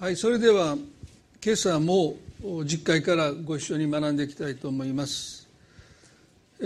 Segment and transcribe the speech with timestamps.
[0.00, 0.76] はいそれでは
[1.44, 2.14] 今朝も
[2.64, 5.48] 実会からご一緒に学んでいきたいと思います。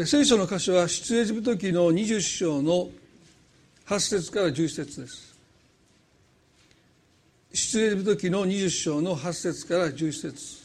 [0.05, 2.91] 聖書の箇所は出エジプト記の20章の
[3.87, 5.35] 8節から11節です。
[7.55, 10.63] 出エジプト記の20章の8節から11節。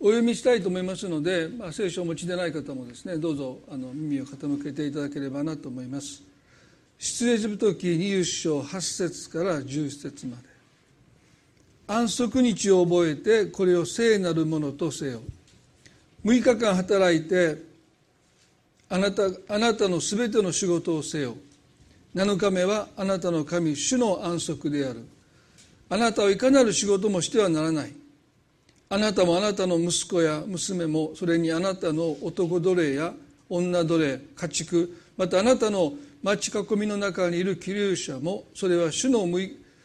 [0.00, 6.24] お読みしたいと思いますので、まあ、聖書をお持ちでない方もですねどうぞあの耳を傾けていただければなと思います。
[6.98, 10.47] 出エジプト記20章8節から11節まで。
[11.90, 15.22] 安息日を覚えてこれを聖なるものとせよ。
[16.22, 17.56] 6日間働いて
[18.90, 21.34] あなたあなたのすべての仕事をせよ。
[22.14, 25.06] 7日目はあなたの神主の安息である。
[25.88, 27.94] あなたはいかなる仕事もしてはならない。
[28.90, 33.14] あなたもあなたの息子や娘もそれにあなたの男奴隷や
[33.48, 39.26] 女奴隷家畜またあなたの町囲みの中にいる気流者もそれは主の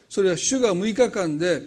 [0.10, 1.64] それは主が6日間で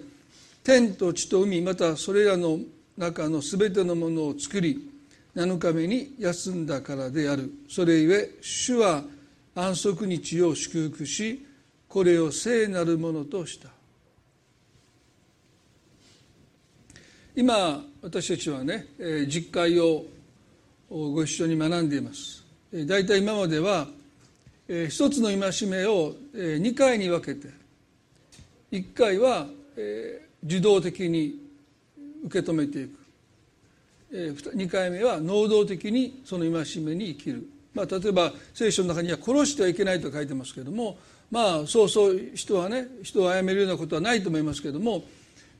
[0.66, 2.58] 天と地と海またそれらの
[2.98, 4.90] 中のすべてのものを作り
[5.36, 7.52] 7日目に休んだからである。
[7.68, 9.04] それゆえ主は
[9.54, 11.46] 安息日を祝福し
[11.88, 13.68] これを聖なるものとした。
[17.36, 18.88] 今私たちはね
[19.28, 20.04] 実会を
[20.90, 22.44] ご一緒に学んでいます。
[22.72, 23.86] 大体今までは
[24.66, 27.54] 一つの戒めを2回に分けて
[28.72, 29.46] 1回は
[30.46, 31.34] 受動的に
[32.24, 33.06] 受け止めていく。
[34.10, 40.96] 2回目は能動的にその戒めに生きる、まあ、例えば聖書の中には殺してはいけないと書いてますけども
[41.30, 45.02] まあそうそう人はね人を殺めるようなことはないと思いますけども、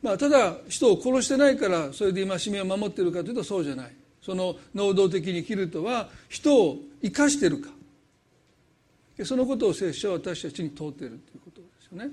[0.00, 3.92] まあ、ただ人を殺してないからそれで戒めを守ってるかというとそうじゃない。
[4.22, 7.70] その能動的に生きるとは人を生かしてるか。
[9.24, 12.10] そのことを聖書は私たちに問うているということですよね。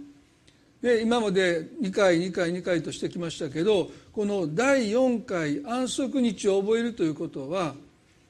[0.83, 7.73] で今まで2回2回2回としてきましたけどこの第4回安息日を覚えるということは、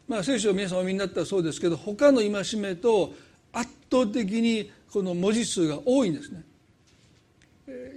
[0.07, 3.11] まあ、聖書を皆さんお読みになったらそうですけど他の戒めと
[3.51, 6.43] 圧倒的にこの文字数が多いんですね。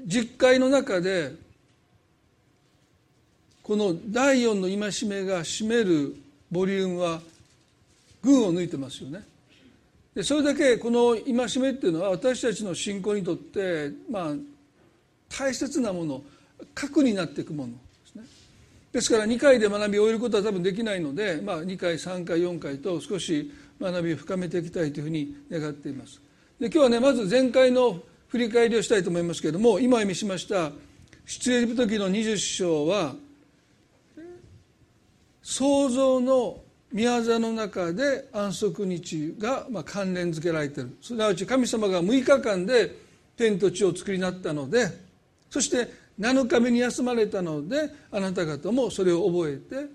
[0.07, 1.35] 実会の中で
[3.63, 6.17] この第4の戒めが占める
[6.51, 7.21] ボリュームは
[8.23, 9.23] 群を抜いてますよね。
[10.17, 14.35] でそれだけこの戒めっていうのは私たちの信仰にとってまあ
[15.29, 16.23] 大切なもの
[16.75, 17.73] 核になっていくもの。
[17.73, 18.25] ですね
[18.93, 26.21] ですから2回で学びを終えることは多分できないので、まあ、2回3回4回と少し学びを深めていきたいというふうに願っています。
[26.59, 30.73] で今日はねまず前回の振り返りをしたいと思いますけれども今読みしました
[31.27, 33.15] 出エジプト記の20章は
[35.43, 36.61] 創造の
[36.93, 40.97] 宮座の中で安息日がまあ関連づけられている。
[41.03, 42.97] すなわち神様が6日間で
[43.37, 45.06] 天と地を作りなったので
[45.51, 49.91] そして7日目に休まれたのであなた方もそれを覚えて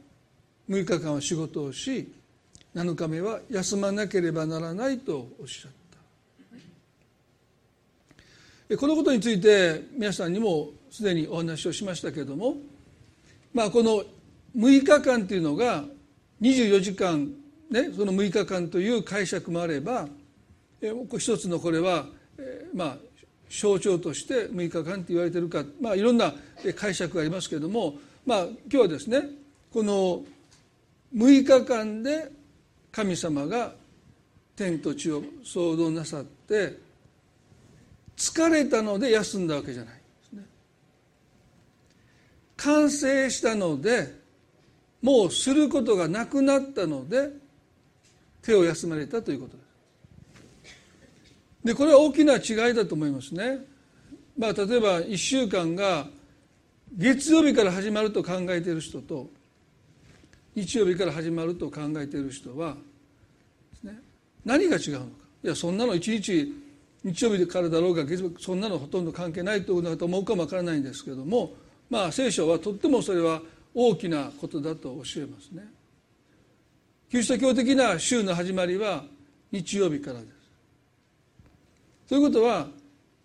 [0.69, 2.13] 6日間は仕事をし
[2.75, 5.71] 7日目は休まなければならないとおっしゃっ
[8.69, 8.77] た。
[8.77, 12.55] このことについて皆さんにもすでにお話をしましたけれども
[13.53, 14.03] まあこの
[14.55, 15.83] 6日間というのが
[16.41, 17.33] 24時間、
[17.69, 20.07] ね、その6日間という解釈もあれば
[21.17, 22.05] 一つのこれは、
[22.73, 22.97] まあ、
[23.51, 26.33] 象徴として6日間と言われているか、まあ、いろんな
[26.75, 27.95] 解釈がありますけれども、
[28.25, 29.23] まあ、今日はですね
[29.73, 30.23] この
[31.13, 32.31] 6日間で
[32.93, 33.73] 神様が
[34.55, 36.77] 天と地を創造なさって
[38.15, 40.43] 疲れたので休んだわけじゃないですね。
[42.55, 44.13] 完成したので
[45.01, 47.29] もうすることがなくなったので
[48.41, 49.60] 手を休まれたということ
[51.63, 53.59] でこれは大きな違いだと思いますね。
[54.37, 56.07] まあ例えば1週間が
[56.97, 59.29] 月曜日から始まると考えている人と
[60.55, 62.75] 日曜日から始まると考えている人は、
[63.83, 63.99] ね、
[64.43, 65.05] 何が違うのか。
[65.43, 66.53] いやそんなの一日
[67.03, 71.53] 日曜日からだろうが月曜日そんなのほとんど関係ないということだと思うかもわからないんですけども
[71.89, 73.41] まあ聖書はとってもそれは
[73.73, 75.65] 大きなことだと教えますね。
[77.09, 79.03] キリスト教的な週の始まりは
[79.51, 80.40] 日曜日からです。
[82.11, 82.67] ということは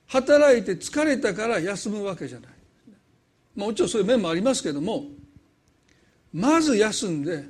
[0.06, 2.50] 働いて疲れたから休むわけじゃない。
[3.56, 5.06] もちろんそういう面もありますけども
[6.32, 7.46] まず休んで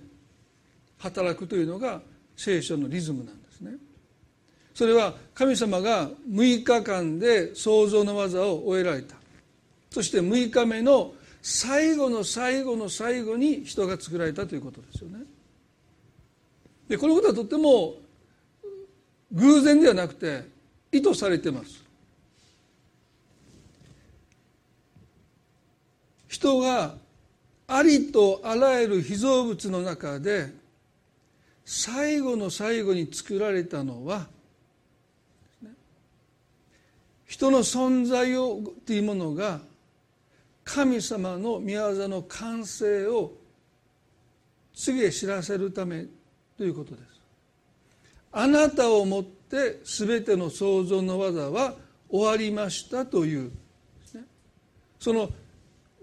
[0.96, 2.00] 働くというのが
[2.38, 3.72] 聖書のリズムなんですね。
[4.74, 9.16] それは神様が6日間で創造の技を終えられた。
[9.90, 11.12] そして6日目の
[11.42, 15.18] 最後の最後の最後に人が作られたということですよね。
[16.88, 17.96] でこのことはとっても
[19.32, 20.55] 偶然ではなくて
[20.92, 21.84] 意図されてます。
[26.28, 26.96] 人が
[27.66, 30.52] ありとあらゆる被造物の中で
[31.64, 34.28] 最後の最後に作られたのは
[37.26, 39.60] 人の存在をというものが
[40.64, 43.32] 神様の御業の完成を
[44.74, 46.04] 次へ知らせるため
[46.56, 47.15] ということです
[48.38, 51.72] あなたをもって全ての創造の技は
[52.10, 53.50] 終わりましたという、
[54.12, 54.24] ね、
[55.00, 55.30] その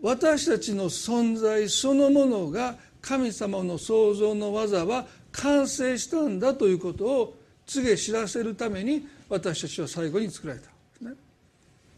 [0.02, 7.36] 私たちの存在そのものが神様の創造の技は完成したんだということを
[7.68, 11.12] 告げ知らせるために私たちは最後に作られたですね。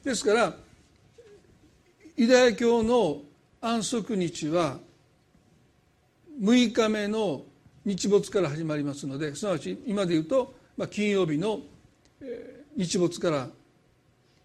[0.03, 0.53] ですから
[2.17, 3.21] ユダヤ教の
[3.61, 4.79] 安息日は
[6.41, 7.43] 6日目の
[7.85, 11.59] 日没から始まりますのですなわち今で言うと、まあ、金曜日の
[12.75, 13.47] 日没から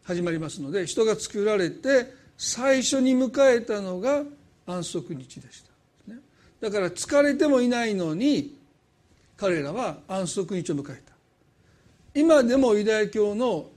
[0.04, 4.22] 始まりますので人が作られて最初に迎えたのが
[4.66, 5.64] 安息日でし
[6.08, 6.14] た、
[6.60, 8.56] だから疲れてもいないのに
[9.36, 11.12] 彼らは安息日を迎えた。
[12.14, 13.68] 今でもユダヤ教の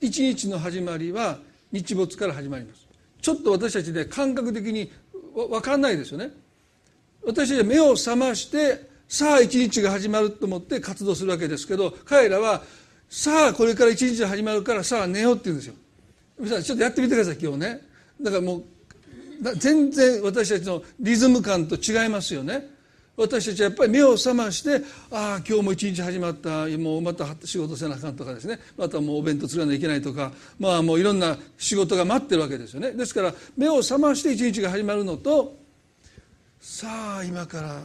[0.00, 1.38] 一日の始まりは
[1.72, 2.86] 日没から始まります。
[3.20, 4.90] ちょっと私たちで感覚的に
[5.34, 6.30] 分かんないですよね。
[7.24, 12.62] 私たちは目を覚ましてさあ一日が始まると思って活動するわけですけど彼らは
[13.08, 15.74] さあこれから一日始まるからさあ寝ようって言うんですよ。
[16.38, 17.80] 皆さんちょっとやってみてください今日ね。
[18.20, 18.64] だからもう
[19.56, 22.72] 全然私たちのリズム感と違いますよね。
[23.16, 26.66] 私たちはやっぱり目を覚ましてああ今日も一日始まった。
[26.78, 28.58] もうまた仕事せなあかんとかですね。
[28.76, 30.32] またもうお弁当作らなきゃいけないとか。
[30.58, 32.90] まあもういろんな仕事が待ってるわけですよね。
[32.90, 35.56] ですから目を覚まして一日が始まるのと
[36.60, 37.82] さあ今から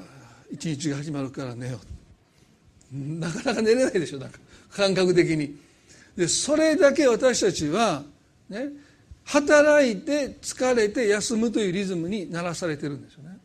[0.52, 1.80] 一日が始まるから寝よ
[2.94, 2.96] う。
[2.96, 4.40] なかなか寝れないでしょなんか。
[4.72, 5.56] 感覚的に。
[6.16, 8.04] でそれだけ私たちは
[8.50, 8.70] ね
[9.26, 13.38] 働いて疲れて休むというリズムにならされてるんですよね。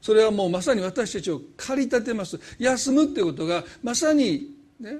[0.00, 2.38] それはもうまさに私たちを駆り立てます。
[2.58, 4.98] 休むっていうことがまさにね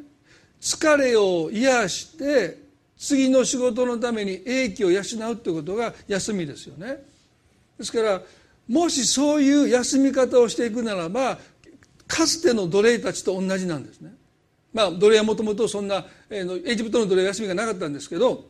[0.60, 2.58] 疲れを癒して
[2.96, 7.04] 次の仕事のために英気を養うってことが休みですよね。
[7.78, 8.22] ですから
[8.68, 11.38] もしそういう休み方をしていくならば
[12.06, 14.14] かつての奴隷たちと同じなんですね。
[14.72, 18.44] まあ奴隷はもともとそんなエジプトの奴隷は休みがなかったんですけど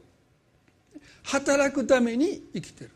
[1.23, 2.91] 働くために生きてる。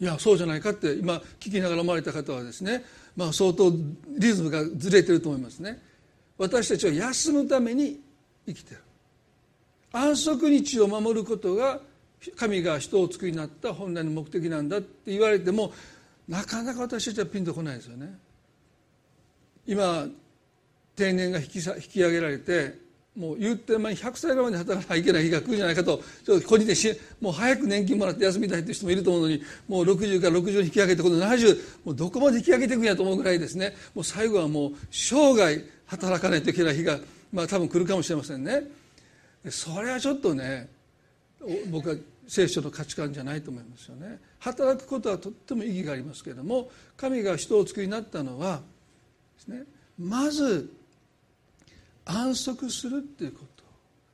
[0.00, 2.84] いやそうじゃないかって今聞きながら思われた方はですね、
[3.16, 3.70] まあ、相当
[4.18, 5.78] リズムがずれてると思いますね。
[6.38, 8.00] 私たちは休むために
[8.46, 8.80] 生きてる。
[9.92, 11.80] 安息日を守ることが
[12.38, 15.72] 神が人を作りになった本来の目的なんだって言われても
[16.28, 18.18] なかなか私たちはピンとこないですよね。
[19.66, 20.06] 今
[20.96, 22.78] 定年が引き引き上げられて
[23.16, 33.74] もう言ってま100歳ぐらいまで働かなきゃいけない日が来るんじゃないかとちょっと個人でしもう早く年金もらって休みたいという人もいると思うのにもう60から60に引き上げてこの70もうどこまで引き上げていくんやと思うぐらいですね。
[33.94, 36.98] もう最後はもう生涯働かないといけない日が、
[37.32, 38.62] まあ、多分来るかもしれませんね。
[39.48, 40.68] それはちょっとね
[41.70, 41.96] 僕は
[42.30, 44.20] 聖書の価値観じゃないと思いますよね。
[44.38, 48.60] 働くことはとっても意義がありますけれども神が人を作りになったのは
[49.36, 49.64] ですね
[49.98, 50.72] まず
[52.04, 53.64] 安息するっていうこと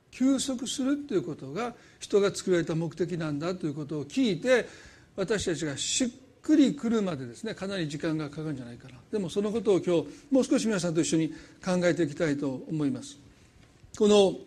[0.09, 4.67] 休息するっていうことが人が作られた目的なんだということを聞いて
[5.15, 6.09] 私たちがしっ
[6.41, 8.95] くりくるまでですねかなり時間がかかるんじゃないかな。
[9.11, 11.29] でもそのことを今日もう少し皆さんと一緒に
[11.63, 13.19] 考えていきたいと思います。
[13.95, 14.46] この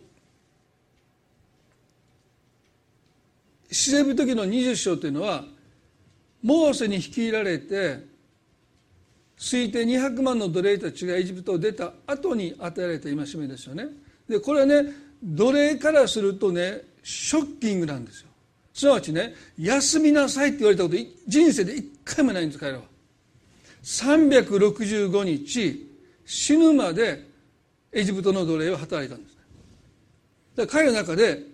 [3.71, 5.45] 死ぶ時の20章というのは
[6.43, 7.99] モーセに率いられて
[9.37, 13.87] 推定200万の奴隷たちがエジプトを出た後に与えられた戒めですよね。
[14.29, 18.27] でこれはね奴隷からするとねショッキングなんですよ。
[18.73, 20.95] すなわちね休みなさいって言われたこと
[21.27, 22.83] 人生で一回もないんです彼らは。
[23.83, 25.91] 365日
[26.25, 27.25] 死ぬまで
[27.91, 29.37] エジプトの奴隷を働いたんです。
[30.55, 31.50] だから彼の中で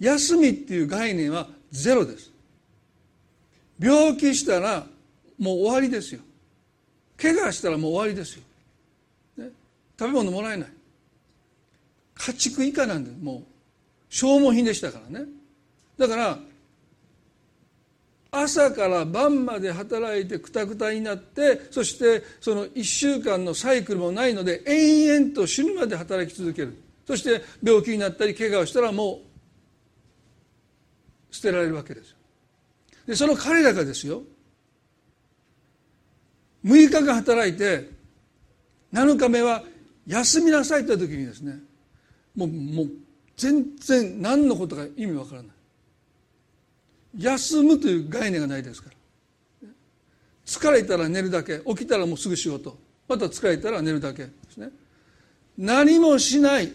[0.00, 2.30] 休みっていう概念はゼロです。
[3.78, 4.86] 病気したら
[5.38, 6.20] もう終わりですよ。
[7.16, 8.42] 怪我したらもう終わりですよ、
[9.36, 9.50] ね、
[9.98, 10.68] 食べ物もらえない。
[12.14, 13.42] 家畜以下なんでもう
[14.08, 15.26] 消耗品でしたからね。
[15.98, 16.38] だから
[18.32, 26.76] 朝から晩まで働いてくたくたになってそしてその1週間のサイクルもないので延々と死ぬまで働き続ける。
[27.06, 29.29] そして病気になったり怪我をしたらもう
[31.30, 32.16] 捨てられるわけです
[33.06, 34.22] でその彼らがですよ
[36.64, 37.88] 6日間働いて
[38.92, 39.62] 7日目は
[40.06, 41.58] 休みなさいと言った時にですね
[42.36, 42.90] もうもう
[43.40, 45.52] 全然何のことか意味わからない。
[47.18, 48.90] 休むという概念がないですか
[49.62, 49.68] ら。
[50.44, 52.76] 疲れたら寝るだけ起きたらもうすぐ仕事。
[53.08, 54.68] また疲れたら寝るだけですね。
[55.56, 56.70] 何もしない。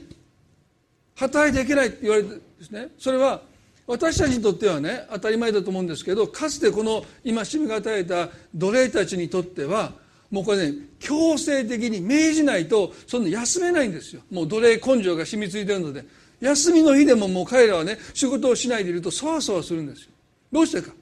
[1.15, 3.41] 働いていけないって言われてですねそれは
[3.87, 9.93] 私たちにとってはね当たり前だと思うんですけどかつてこの今しみが与えた奴隷たちにとっては
[10.31, 14.21] もうこれね強制的に命じないとそんな休めないんですよ。
[14.31, 16.03] もう奴隷根性が染みついてるので。
[16.41, 20.09] 休みの日でももう彼らはね仕事をしないでいるとそわそわするんですよ。
[20.51, 20.93] どうしてか。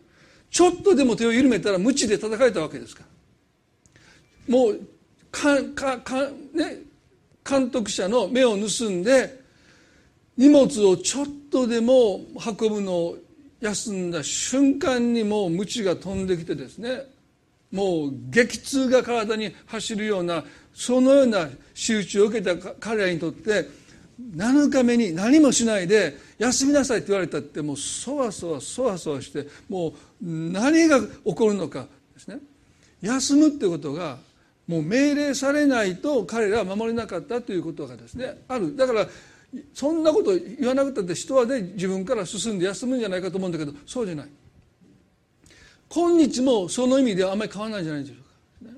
[0.50, 3.04] ちょっとでも手を緩めたら無知で叩かれたわけですか
[4.48, 4.56] ら。
[4.56, 4.80] もう
[5.32, 6.80] かかか、ね、
[7.48, 9.43] 監督者の目を盗んで
[10.38, 12.22] 荷物をちょっとでも
[12.60, 13.18] 運ぶのを
[13.62, 17.04] 休んだ瞬間にもう鞭が飛んできてですね。
[17.72, 20.44] もう激痛が体に走るような
[20.76, 23.68] そのような仕打ちを受けた彼らにとって
[24.36, 32.38] 7日目に何もしないで休みなさいって言われたってもうそわそわそわそわしてもう何が起こるのかですね。
[33.02, 34.18] 休むってことが
[34.68, 38.76] もう命令されないと彼らは守れなかったということがですねある。
[38.76, 39.08] だから
[39.74, 44.30] そんなこと言わなくたって人はね自分から進んで休むんじゃないかと思うんだけどそうじゃない。
[45.90, 48.16] 今日もその意味ではあんまり変わらないんじゃないでしょ
[48.64, 48.78] うか、ね、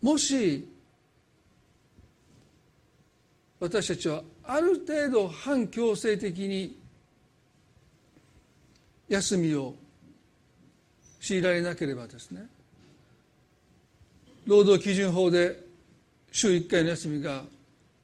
[0.00, 0.66] もし
[3.60, 6.78] 私たちはある程度反強制的に
[9.08, 9.74] 休みを
[11.20, 12.46] 強いられなければですね
[14.46, 15.64] 労働基準法で
[16.30, 17.42] 週1回の休みが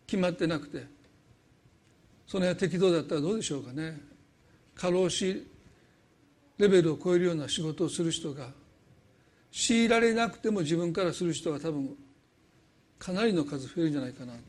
[0.07, 0.85] 決まってなくて
[2.27, 4.01] その辺は適当だったらどうでしょうかね。
[4.75, 5.47] 過労死
[6.59, 8.49] レベルを超えるような仕事をする人が
[9.53, 11.95] 強いられなくても自分からする人が多分
[12.99, 14.41] かなりの数増えるんじゃないかな、ね。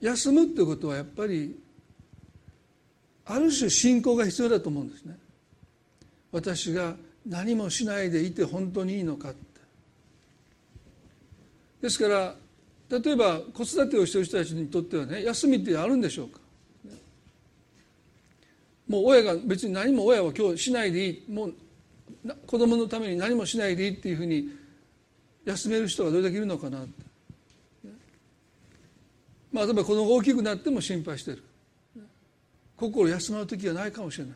[0.00, 1.58] 休むってことはやっぱり
[3.24, 5.18] ある種信仰が必要だと思うんですね。
[6.34, 9.38] 私が何もしないでいて本当にいいのかって。
[11.80, 12.34] ですから
[12.90, 16.40] 例えば子育てをしている人たちにとってはね休みってあるんでしょうか。
[18.88, 21.32] もう親が別に何も親は今日しないでいい。
[21.32, 21.54] もう
[22.48, 24.50] 子供のために何もしないでいいっていうふうに
[25.44, 27.04] 休める人がどれだけいるのかなって。
[29.52, 31.44] まあ例えば子供が大きくなっても心配してる。
[32.76, 34.34] 心休まる時はないかもしれない。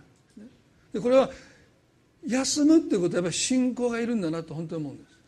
[0.92, 1.28] でこれは
[2.28, 5.18] 休むっていうことはやっぱり信仰がいるんだなと本当に思うんです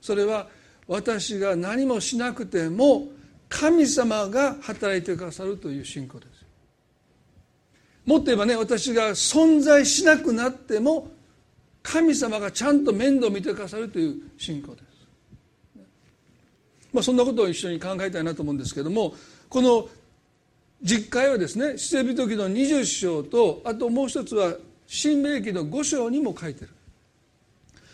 [0.00, 0.48] それは
[0.86, 3.08] 私が何もしなくても
[3.48, 6.30] 神様が働いてくださるという信仰です。
[8.06, 11.08] もっと言えばね私が存在しなくなっても
[11.82, 14.84] 神様がちゃんと面倒見てくださるという信仰です。
[16.92, 19.14] まあそんなことを一緒に考えたいなと思うんですけども
[19.48, 19.88] この
[20.82, 24.54] 実会はですね出エビ時の20章とあともう一つは
[24.92, 26.70] 新明記の5章にも書いてる。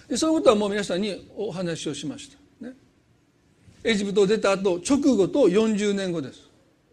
[0.08, 2.72] でそのことはもう皆さんにお話をしました、ね、
[3.84, 6.48] エジプトを出た後直後と40年後です、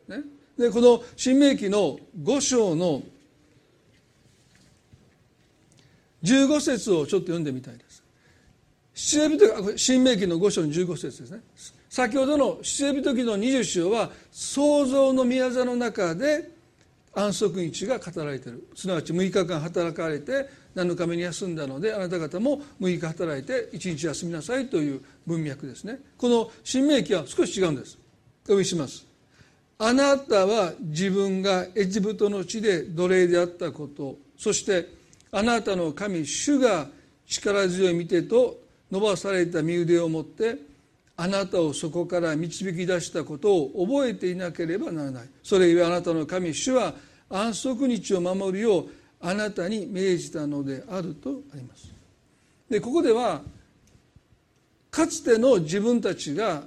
[0.10, 0.24] ね、
[0.57, 3.01] でこの新明記の5章の
[6.24, 8.03] 15節をちょっと読んでみたいです。
[8.95, 11.39] 新明記の5章の15節ですね。
[11.89, 16.52] 先ほどの出エビ時の20章は創造の宮座の中で
[17.15, 18.67] 安息日が語られている。
[18.75, 26.00] すなわち6日間働かれて7日目に休んだのであなた方も6日働いて1日休みなさいという文脈ですね。
[26.17, 27.98] この新明記は少し違うんです。
[28.46, 29.13] お読みします。
[29.77, 34.88] あなたは自分がエジプトの地で奴隷であったことそして
[35.32, 36.88] あなたの神主が
[37.25, 38.60] 力強い見てと
[38.91, 40.58] 伸ばされた身腕を持って
[41.15, 45.29] あなたをそこから導き出したことを覚えていなければならない。
[45.43, 46.96] それゆえあなたの神主は
[47.29, 48.89] 安息日を守るよう
[49.22, 51.93] あなたに命じたのであるとあります。
[52.70, 53.41] でここでは
[54.89, 56.63] かつての自分たちが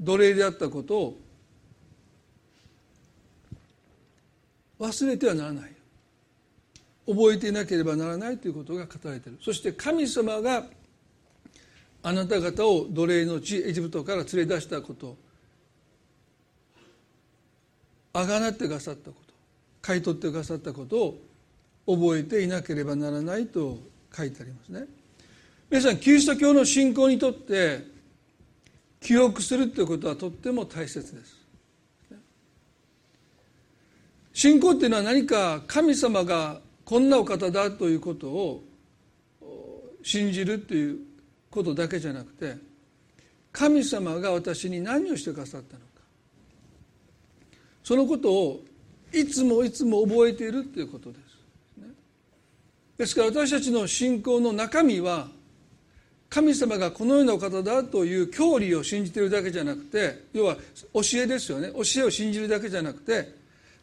[0.00, 1.16] 奴隷であったことを
[4.80, 5.72] 忘れてはならない。
[7.06, 9.38] 覚えていなければならないということが語られている。
[9.42, 10.66] そして神様が
[12.02, 15.16] あなた方を奴隷の地エジプトから連れ出したこと。
[18.12, 19.34] あがなってくださったこと。
[19.80, 21.16] 買い取ってくださったこと
[21.86, 23.78] を覚えていなければならないと
[24.14, 24.86] 書いてありますね。
[25.70, 27.84] 皆さんキリスト教の信仰にとって
[29.00, 31.38] 記憶するということはとっても大切です。
[34.32, 38.62] 信仰っていうのは何か神様がこんなお方だということを
[40.02, 41.07] 信じるという
[41.50, 42.56] ことだけじゃなくて
[43.52, 45.86] 神様が私に何をしてくださったのか。
[47.82, 48.60] そのことを
[49.12, 51.28] いつもいつも覚えているということです。
[52.98, 55.28] ですから私たちの信仰の中身は
[56.28, 60.56] 神様がこのようなお方だという教理を信じているだけじゃなくて要は
[60.92, 61.68] 教えですよね。
[61.72, 63.34] 教えを信じるだけじゃなくて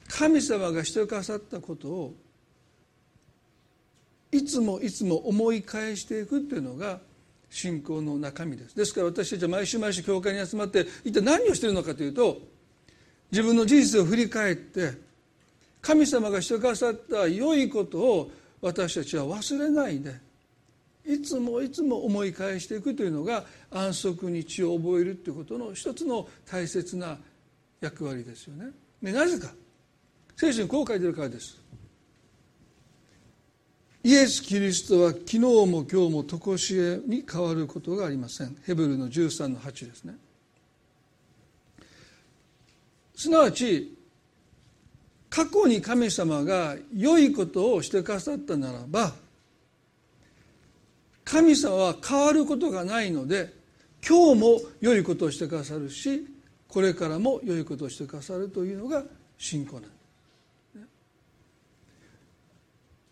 [0.08, 2.14] 神様がしてくださったことを
[4.32, 7.00] いつもいつも思い返していくっていうのが
[7.56, 12.38] 信仰の中身ですですから私たちは毎週毎週教会に集まって一体何をしているのかというと
[13.32, 14.92] 自分の人生を振り返って
[15.82, 18.32] 神様がしてくださった良いことを
[18.62, 20.16] 私たちは忘れないで
[21.06, 27.18] いつもいつも思い返していくというのが安息日を覚えるということの一つの大切な
[27.80, 28.72] 役割ですよね。
[29.02, 29.54] でなぜか
[30.36, 31.58] 聖書にこう書いてるからです。
[34.06, 38.56] イエス・キリストは昨日も今日も常しえに変わることがありません。
[38.64, 40.14] ヘブルの13の8ですね。
[43.16, 43.98] すなわち
[45.28, 49.16] 過去に神様が良いことをしてくださったならば
[51.24, 53.52] 神様は変わることがないので
[54.08, 56.28] 今日も良いことをしてくださるし
[56.68, 59.04] これからも良いことをしてくださるというのが
[59.40, 59.95] 信仰なんです。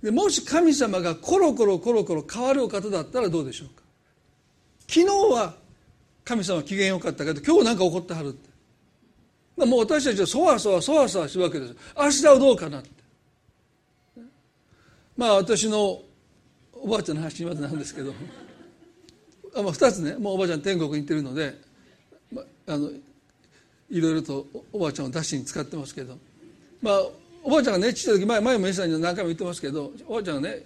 [0.04, 3.82] でもし神様がコロコロコロコロ変わるお方だったらどうでしょうか？
[4.86, 5.56] 昨日は
[6.26, 9.66] 神様機嫌良かったけど今日なんか怒ってはるって。
[9.66, 12.90] もう私たちはそわそわそわそわするわけです明日はどうかなって。
[15.16, 16.02] まあ私の
[16.74, 18.14] おばあちゃんの話までなんですけど。
[19.56, 20.18] あ、まあ、2つね。
[20.18, 21.56] もうおばあちゃん天国に行ってるので、
[22.30, 22.90] まあ、あの
[23.90, 26.18] いろいろとおばあちゃんを出しに使ってますけど。
[26.82, 27.04] まあ
[27.44, 30.64] おばあちゃんがねちっちゃい時前前も皆さんに何回も言ってますけどおばあちゃんがね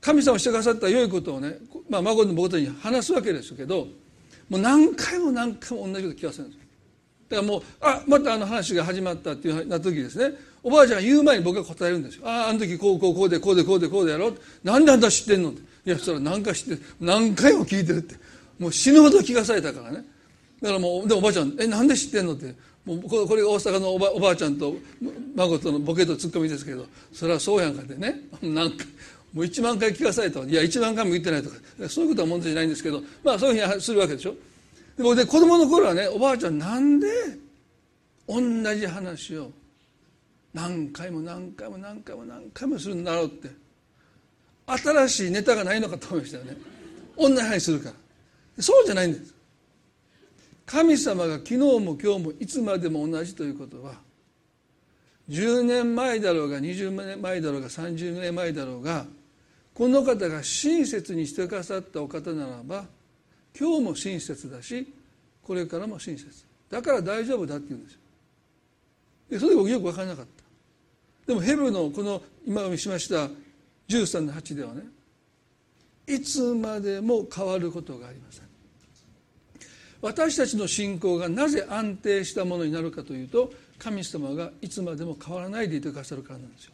[0.00, 1.56] 神様してくださった良いことをね、
[1.88, 3.86] まあ、孫のことに話すわけですけど
[4.48, 6.62] もう何回も何回も同じこと聞かせるんです。
[7.30, 10.36] だからもうあまたあの話が始まったっていうな時ですね。
[10.62, 12.22] おばあちゃんが言う前に僕が答えるんですよ。
[12.26, 14.38] あああの時こうこうこうでこうでこうでこうでやろう。
[14.62, 15.60] なんであんた知ってんのって。
[15.60, 18.16] いやそしたら何か知って何回も聞いてるって。
[18.58, 20.04] もう死ぬほど聞かされたからね。
[20.60, 22.54] だからもうでおばあちゃん「えなんで知ってんの?」って。
[22.84, 24.74] もうこれが大阪のおばおばあちゃんと
[25.36, 28.22] 孫とのボケとツッコミですけどそれはそうやんかってね。
[28.42, 28.86] 何回
[29.32, 30.40] もう1万回聞かされた。
[30.40, 31.56] いや1万回も言ってないとか。
[31.88, 34.34] そういうことは問題じゃないんですけどまあそういうふうにするわけでしょ。
[34.96, 37.06] でもね子供の頃はねおばあちゃんなんで
[38.28, 38.40] 同
[38.74, 39.50] じ話を
[40.52, 43.48] 何回も何回も何回も何回もするんだろうって。
[44.66, 46.56] 新しいネタがないのかと思いましたよね。
[47.16, 47.90] 同じ話するか
[48.56, 48.62] ら。
[48.62, 49.34] そうじゃないんです。
[50.66, 53.94] 神様が昨日も今日もいつまでも同じということは
[55.28, 59.06] 10年前だろうが20年前だろうが30年前だろうが
[59.74, 62.84] この方が親切にしてくださったお方ならば
[63.58, 64.86] 今日も親切だし
[65.42, 66.46] これからも親切。
[66.70, 68.00] だから大丈夫だって言うんですよ。
[69.30, 70.42] でそれで僕よく分からなかった。
[71.26, 73.28] でもヘブルのこの今見しました
[73.88, 74.82] 13の8ではね
[76.06, 78.51] いつまでも変わることがありません。
[80.02, 86.72] 私たちの信仰がなぜ安定したものになるかというと神様がいつまでも変わらないでいてくださるからなんですよ。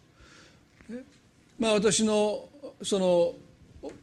[1.58, 2.48] まあ私の
[2.82, 3.34] その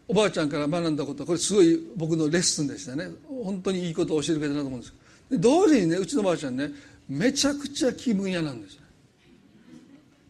[0.08, 3.10] おばあちゃんから学んだことはこれすごい僕のレッスンでしたね。
[3.44, 4.94] 本当にいいことを教えてくれたなと思うんです。
[5.30, 6.70] で同時にねうちのおばあちゃんね
[7.10, 8.78] めちゃくちゃ気分屋なんです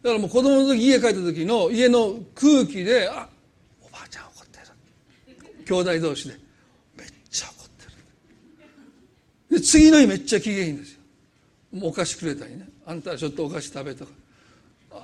[0.02, 3.28] だからもう子供の時家帰った時の家の空気であ
[3.82, 5.64] おばあちゃん怒ってる。
[5.66, 6.38] 兄弟同士で
[6.96, 7.92] めっちゃ怒ってる
[9.56, 11.00] で次の日めっちゃ機嫌いいんですよ。
[11.72, 12.68] もうお菓子くれたりね。
[12.84, 14.12] あんたちょっとお菓子食べとか。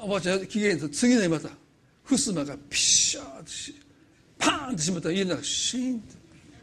[0.02, 1.48] おばあちゃん機嫌いいと次の日また
[2.04, 3.48] 襖がピッシャーって
[4.38, 6.16] パーンって閉めたら家の中シーンって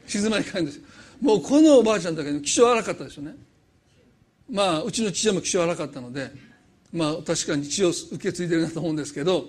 [0.06, 0.84] 静まり返るんですよ。
[1.20, 3.36] もうこのおばあちゃんだけど気性荒かったですよね。
[4.52, 6.32] まあうちの父親も気性荒かったので
[6.94, 9.46] まあ確かに血を受け継いでるなと思うんですけど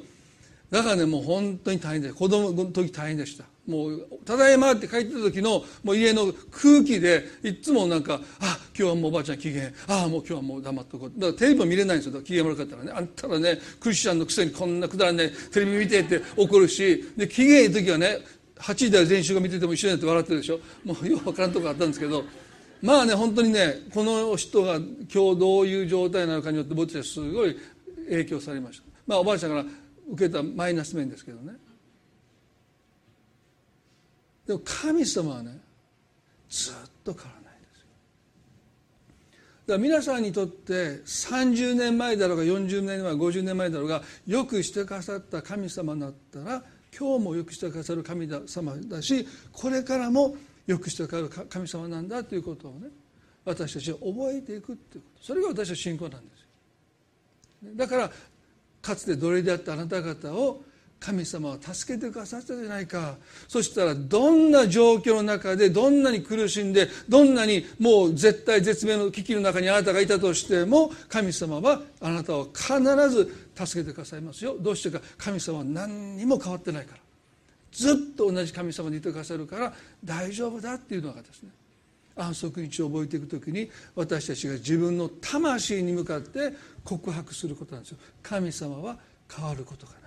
[0.71, 3.45] だからねもう本当に大変で子供の時大変でした。
[3.71, 12.21] もう「ただいま」って帰ってた時のもう家の空気でいつもなんか「あ今日はもうおばあちゃん機嫌ああもう今日はもう黙っとこう」だからテレビも見れないんですよ。
[12.23, 12.93] 機嫌悪かったらね。
[12.93, 18.19] あんたらねクリスチャンのくせにこんなくだらないテレビ見てって怒るしで機嫌いい時はね
[18.59, 20.61] 8時台練習が見てても一緒になって笑ってるでしょ。
[20.85, 22.25] もうよく分からんとこあったんですけど。
[22.83, 27.57] まあね本当にねこの人が今日どういう状態なのかによって僕たちはすごい
[28.09, 28.85] 影響されました。
[29.07, 29.65] まあおばあちゃんから
[30.13, 31.53] 受けたマイナス面ですけどね。
[34.51, 35.61] でも神様はね
[36.49, 37.87] ずっと変わらないですよ。
[39.67, 46.65] だから皆さんにとって30年前だろうが40年前50年前だろうがよくしてくださった神様だったら
[46.99, 50.35] 今日もよくしてくださる神様だしこれからも
[50.67, 52.89] よくしてくれる神様なんだということをね
[53.45, 55.27] 私たちは覚えていくっていうこと。
[55.27, 57.77] それが私は信仰なんですよ。
[57.77, 58.11] だから
[58.83, 60.65] かつて奴隷であったあなた方を
[61.01, 63.17] 神様は助けてくださったじゃないか。
[63.49, 74.57] そしたらどんな状況の中でどんなに苦しんでどんなにもう絶対絶命の危機の中にあなたがいたとしても神様はあなたを必ず助けてくださいますよ。
[74.61, 75.01] どうしてか。
[75.17, 77.01] 神様は何にも変わってないから。
[77.73, 79.73] ずっと同じ神様でいてくださるから
[80.05, 81.51] 大丈夫だっていうのがですね。
[82.17, 86.53] 安息日を覚えていく時に私たちが自分の魂に向かって
[86.85, 87.99] 告白することなんですよ。
[88.23, 88.99] 神様は
[89.35, 90.00] 変わることが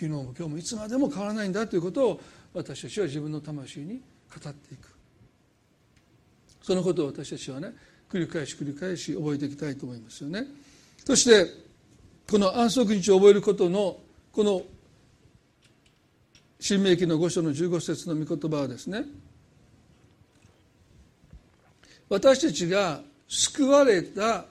[0.00, 2.20] 昨日も今日もいつまでも変わらないんだということを
[2.54, 4.88] 私たちは自分の魂に語っていく。
[6.62, 7.74] そのことを私たちはね
[8.10, 10.46] 繰り返し繰り返し覚えていきたいと思いますよね。
[11.04, 11.46] そして
[12.30, 13.98] この安息日を覚えることの
[14.32, 14.62] この
[16.58, 19.04] 新明記の5章の15節の御言葉はですね
[22.08, 24.46] 私たちが救われた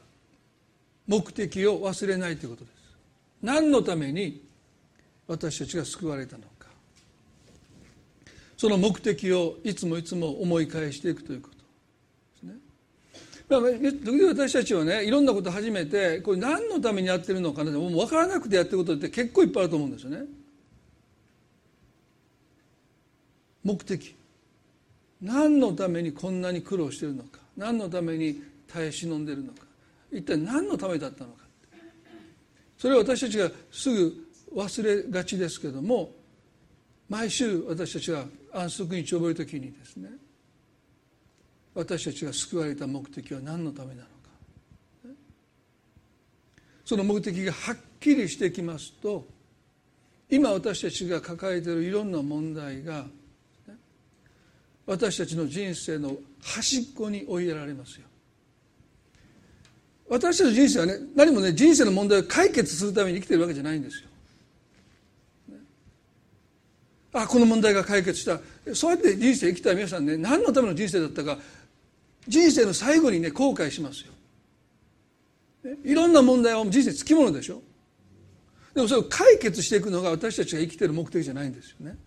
[1.08, 2.76] 目的を忘れないということです。
[3.42, 4.48] 何のために
[5.30, 6.68] 私たちが救われたのか。
[8.58, 11.56] その目的をいつもいつも思い返していくということ。
[11.56, 11.62] で
[12.40, 13.92] すね。
[13.92, 20.26] 時々私たちはねいろんなこと始めてこれ何のためにやってるのかなってもう分からなくてやってることって結構いっぱいあると思うんですよね。
[23.64, 24.16] 目的。
[25.22, 27.40] 何のためにこんなに苦労してるのか。
[27.56, 29.60] 何のために耐え忍んでるのか。
[30.12, 31.44] 一体何のためだったのか
[32.80, 36.12] それを私たちがすぐ忘れがちですけども
[37.08, 40.10] 毎週私たちが安息日を覚える時にですね
[41.74, 44.10] 私たちが救われた目的は何のためなのか。
[46.84, 49.28] その目的がはっきりしてきますと
[50.30, 53.06] 今私たちが抱えているいろんな問題が
[54.86, 58.08] 私たちの人生の端っこに追いやられますよ。
[60.10, 64.09] 私たちの人生はね何もね人生の問題を解決するために生きてるわけじゃないんですよ。
[67.14, 68.40] あこの問題が解決した。
[68.74, 71.38] そうやって人生生きた皆さんね何のための人生だったか
[72.28, 74.14] 人生の最後にね後悔しますよ。
[75.84, 77.62] いろんな問題は人生つきものでしょ。
[78.74, 81.98] でもそれを解決していくのが私たちが生きてる目的じゃないんですよね。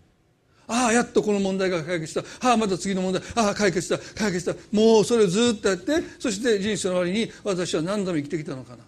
[0.65, 2.47] ああやっとこの問題が解決した。
[2.47, 3.21] ああまた次の問題。
[3.35, 3.97] ああ解決した。
[4.17, 4.53] 解決した。
[4.71, 8.83] もうそれをずっとやってそして人生の終わりに私は何度も生きてきたのかな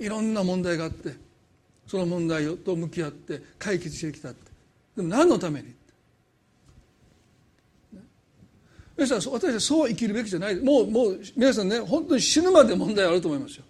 [0.00, 1.14] いろんな問題があって
[1.86, 4.47] その問題と向き合って解決してきたって。
[4.98, 5.68] でも何のために？
[8.96, 10.56] 皆さん私はそう生きるべきじゃない。
[10.56, 13.64] もうもう皆さんね本当に死ぬまで問題あると思いますよ。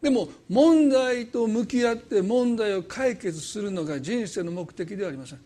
[0.00, 5.38] でも問題と向き合って問題を解決するのが人生の目的ではありません。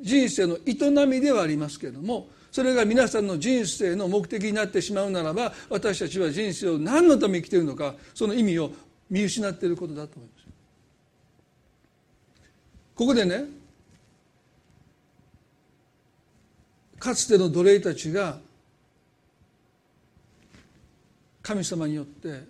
[0.00, 8.70] 人生の営みではありますけれどもそれが皆さんの人生の目的になってしまうならば私たちは人生を何のために生きているのかその意味を
[9.10, 10.35] 見失っていることだと思います。
[12.96, 13.44] ここでね
[16.98, 18.38] かつての奴隷たちが
[21.42, 22.42] 神様によって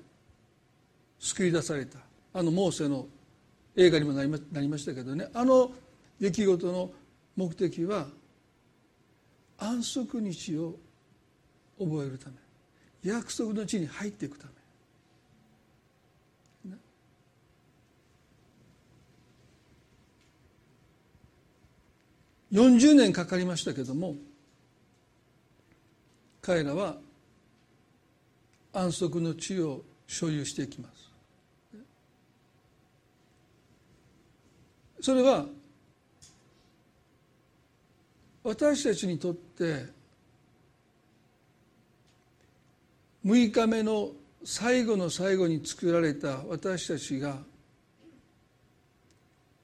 [1.18, 1.98] 救い出された。
[2.32, 3.06] あのモーセの
[3.74, 5.28] 映画にもなりましたけどね。
[5.34, 5.72] あの
[6.20, 6.90] 出来事の
[7.36, 8.06] 目的は
[9.58, 10.76] 安息日を
[11.78, 12.36] 覚えるため。
[13.02, 14.52] 約束の地に入っていくため。
[22.52, 24.14] 40年かかりましたけども
[26.40, 26.96] 彼らは
[28.72, 31.06] 安息の地を所有していきます。
[35.00, 35.46] それは
[38.44, 39.86] 私たちにとって
[43.24, 44.12] 6日目の
[44.44, 47.38] 最後の最後に作られた私たちが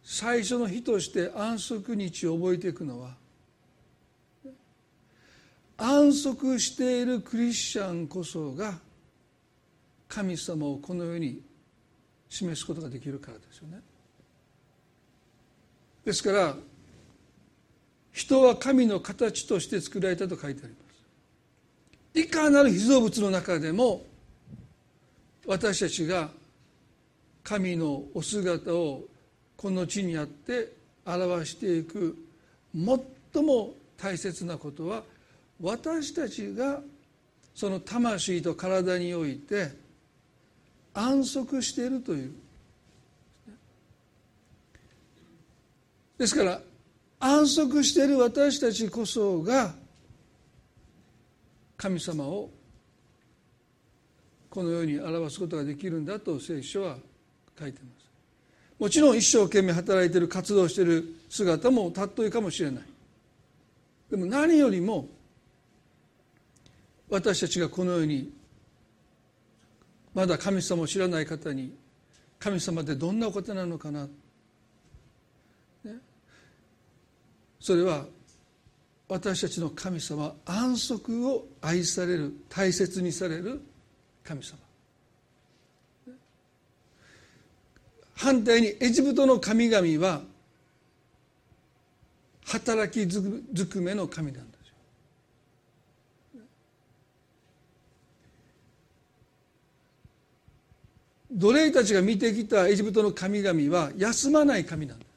[0.04, 3.14] 最初の日として安息日を覚えていくのは
[5.76, 8.74] 安息しているクリスチャンこそが
[10.08, 11.40] 神様をこの世に
[12.28, 13.80] 示すことができるからですよね。
[16.04, 16.56] ですから
[18.12, 20.78] 人は神の形として作られたと書いてありま
[22.14, 22.20] す。
[22.20, 24.04] いかなる被造物の中でも
[25.46, 26.30] 私たちが
[27.42, 29.04] 神のお姿を
[29.56, 30.72] この地にあって
[31.04, 32.16] 表していく
[32.74, 35.02] 最も大切なことは
[35.60, 36.80] 私たちが
[37.54, 39.70] その魂と体において
[40.94, 42.32] 安息しているという。
[46.18, 46.60] ですから
[47.18, 49.74] 安息している私たちこそが
[51.76, 52.50] 神様を
[54.50, 56.96] このように表すことができるんだと聖書は
[57.58, 58.01] 書いてます。
[58.82, 62.84] もちろん一生懸命働いてる活動してる姿も尊いかもしれない。
[64.10, 65.06] でも何よりも
[67.08, 68.32] 私たちがこのように
[70.12, 71.72] まだ神様を知らない方に
[72.40, 74.08] 神様ってどんなお方なのかな、
[75.84, 75.92] ね、
[77.60, 78.06] それは
[79.08, 83.60] 私たちの神様安息を愛される大切にされる
[84.24, 84.58] 神様。
[88.22, 90.22] 反対にエジプトの神々は
[92.44, 94.68] 働きずくめの神なんです
[96.38, 96.42] よ。
[101.32, 105.08] 奴隷たちが見てきたエジプトの神々は休まない神なんです。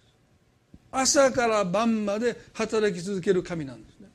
[0.92, 4.08] 朝から晩まで働き続ける神なんですね。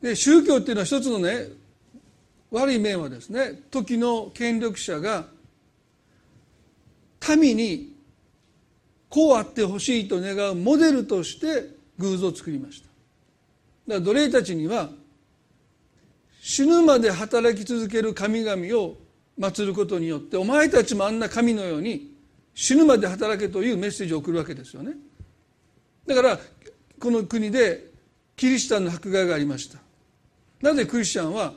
[0.00, 1.48] で宗教っていうのは一つのね
[2.50, 5.35] 悪い面はですね時の権力者が
[7.36, 7.96] 民に
[9.08, 12.88] こうあってほしいと願うモデルとして偶像を作りました。
[13.88, 14.90] だから奴隷たちには
[16.40, 18.96] 死ぬまで働き続ける神々を
[19.38, 22.14] 祀ることによってお前たちもあんな神のように
[22.54, 24.92] 死ぬまで働けというメッセージを送るわけですよね。
[26.06, 26.38] だから
[27.00, 27.90] この国で
[28.36, 29.78] キリシタンの迫害がありました。
[30.62, 31.52] なぜクリスチャンは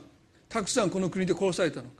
[0.48, 1.99] たくさんこの国で殺されたのか、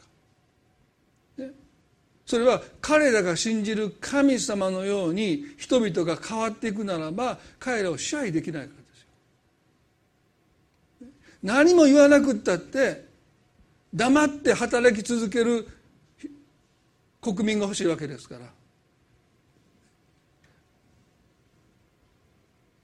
[2.31, 8.99] それは彼らが信じる神様のように人々が変わっていくならば彼らを支配できないからで
[11.01, 11.09] すよ。
[11.43, 13.05] 何も言わなくったって
[13.93, 15.67] 黙って働き続ける
[17.21, 18.43] 国民が欲しいわけですから。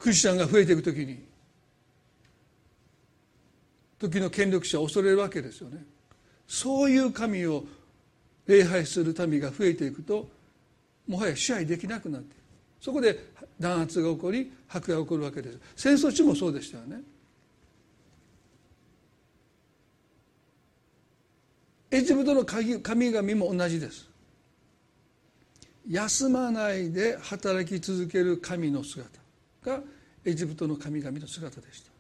[0.00, 1.24] クリスチャンが増えていくときに
[4.00, 5.84] 時の権力者を恐れるわけですよね。
[6.48, 7.64] そういう神を
[8.46, 10.28] 礼拝する民が増えていくと
[11.06, 12.36] もはや支配できなくなっている
[12.80, 13.18] そこで
[13.58, 15.58] 弾圧が起こり迫害が起こるわけです。
[15.76, 17.00] 戦争中もそうでしたよね。
[21.90, 24.08] エジプトの神々も同じです。
[25.88, 29.08] 休まないで働き続ける神の姿
[29.64, 29.80] が
[30.24, 31.95] エジプトの神々の姿でした。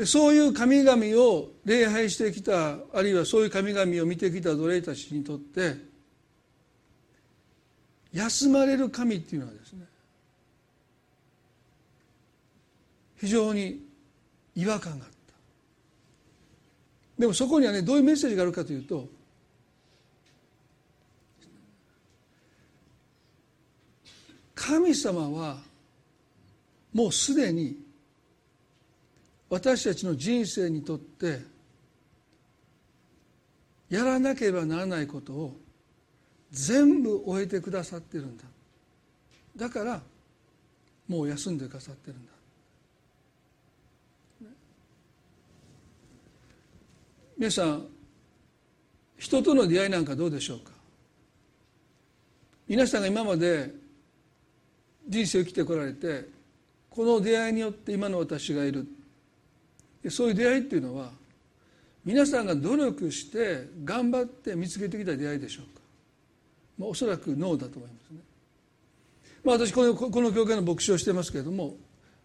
[0.00, 5.76] でそういう神々を礼拝してきたあるいはそういう神々を見てきた奴隷たちにとって
[8.10, 9.84] 休まれる神っていうのはですね
[13.18, 13.78] 非常に
[14.56, 15.16] 違和感があった。
[17.18, 19.06] でもそこにはねどういうメッセージがあるかというと
[24.54, 25.58] 神様は
[26.94, 27.89] もうすでに
[29.50, 31.40] 私たちの人生にとって
[33.90, 35.56] やらなければならないことを
[36.52, 38.44] 全部終えてくださってるんだ。
[39.56, 40.00] だから
[41.08, 42.32] もう休んでくださってるんだ。
[47.36, 47.86] 皆さん
[49.18, 50.70] 人との出会いなんかどうでしょうか？
[52.68, 53.74] 皆さんが今まで
[55.08, 56.28] 人生を生きてこられて
[56.88, 58.86] この出会いによって今の私がいる。
[60.08, 61.10] そういう出会いっていうのは
[62.04, 65.82] 皆さんが努力して頑張って見つけてきた出会いでしょうか、
[66.78, 68.20] まあ、おそらくノーだと思いますね、
[69.44, 71.76] まあ、私このこの教会の牧師をしてますけれども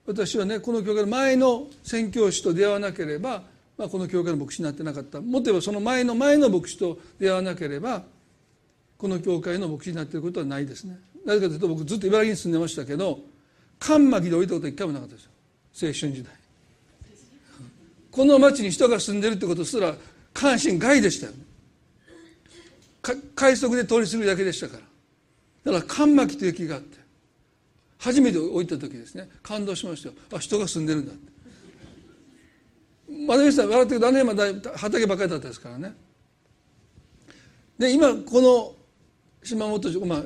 [0.06, 3.44] 私はねこの教会の前の宣教師と出会わなければ、
[3.78, 5.20] まあ、この教会の牧師になってなかった。
[5.20, 8.04] もっと言えばその前の前の牧師と出会わなければ
[8.98, 11.00] この教会の牧師になっていることはないですね。
[11.26, 13.20] なぜかというと僕ずっと茨城に住んでましたけど
[13.80, 15.32] カンマキで降りたことは一回もなかったですよ。
[15.74, 16.45] 青春時代。
[18.16, 19.94] この町に人が住んでるってことすら
[20.34, 21.40] 関心外でしたよね。
[23.36, 24.78] 快速で通り過ぎるだけでしたか
[25.66, 25.74] ら。
[25.74, 26.98] だから関巻という木があって
[27.98, 29.30] 初めて置いた時ですね。
[29.44, 30.16] 感動しましたよ。
[30.34, 31.36] あ人が住んでるんだって。
[33.28, 34.46] まだ皆さん笑ってくだねまだ
[34.78, 35.94] 畑ばっかりだったですからね。
[37.78, 38.76] で今この
[39.44, 40.24] 島本町、まあ、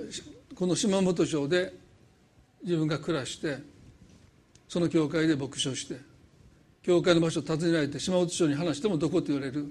[0.53, 1.73] この島本町で
[2.63, 3.57] 自分が暮らして
[4.67, 6.08] その教会で牧師をして
[6.89, 9.67] 教会の場所を訪ねられて島本町に話してもどこって言われる。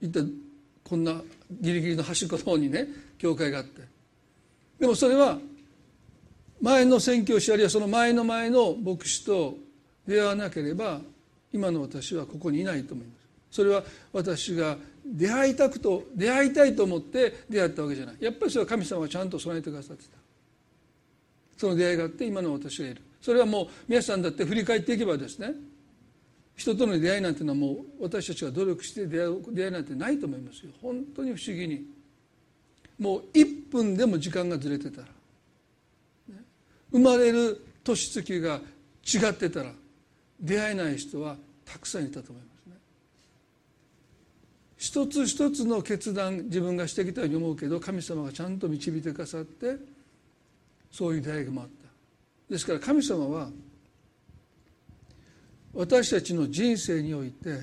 [0.00, 0.26] 一体
[0.82, 1.20] こんな
[1.60, 3.82] ギリギリの端っこの方にね教会があって。
[4.78, 5.38] でもそれは
[6.62, 9.58] 前の宣教師あるいはその前の前の牧師と
[10.06, 11.02] 出会わなければ
[11.52, 13.12] 今の私はここにいないと思いま
[13.50, 13.56] す。
[13.56, 18.16] それは私が出会いたくと出会いたいと思って出会ったわけじゃない。
[18.18, 20.10] やっぱりそれは神様がちゃんと備えてくださってた。
[21.58, 23.02] その出会いがあって今の私がいる。
[23.20, 25.52] それはもう皆さんだって振り返っていけばですね。
[26.60, 30.72] 人との出会いなんていうのはもう私たちが努力して出会う出会いなんてないと思いますよ。
[30.82, 31.86] 本当に不思議に。
[32.98, 35.06] もう1分でも時間がずれてたら、
[36.28, 36.44] ね、
[36.92, 38.60] 生まれる年月が
[39.06, 39.72] 違ってたら
[40.38, 42.76] 出会えない人はたくさんいたと思いますね。
[44.76, 49.76] 一つ一つの決断自分がしてきたように思うけど神様がちゃんと導いてくださって
[50.92, 52.52] そういう出会いがもあった。
[52.52, 53.48] ですから神様は
[55.74, 57.60] 私たちの人生において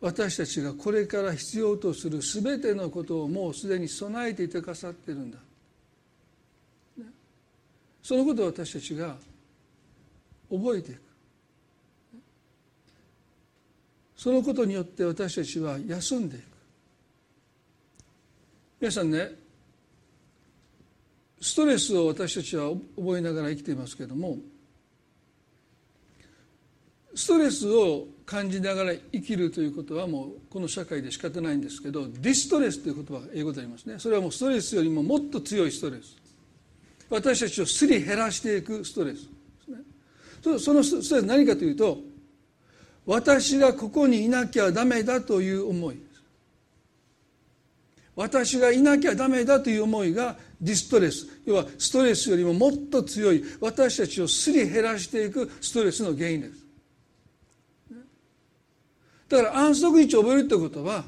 [0.00, 5.38] 私たちがこれから必要とする全てのことをもうすでに備えていてくださってるんだ、
[8.02, 9.16] そのことを私たちが
[10.50, 11.00] 覚えていく。
[14.16, 16.44] そのことによって私たちは休んでいく。
[18.80, 19.32] 皆さんね
[21.40, 24.38] ストレスを私たちは覚えながら生きていますけれども
[27.14, 33.98] ストレスを感じながら生きるということはもうこの社会で仕方ないんですけどディストレスという言葉が英語でありますね。
[33.98, 36.16] それはもうストレスよりももっと強いストレス。
[37.08, 39.20] 私たちをすり減らしていくストレスで
[39.64, 40.58] すね。
[40.60, 41.98] そのストレス何かというと
[43.06, 45.96] 私がここにいなきゃダメだという思い。
[48.14, 51.26] 私がいなきゃダメだという思いがディストレス。
[51.46, 53.42] 要はストレスよりももっと強い。
[53.60, 56.59] 私たちをすり減らしていくストレスの原因です。
[59.30, 61.04] だから安息日を覚えるということは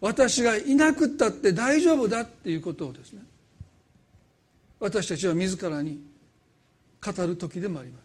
[0.00, 3.22] 私がいなくったって大丈夫だっていうことをですね
[4.78, 5.98] 私たちは自らに
[7.02, 8.04] 語る時でもあります。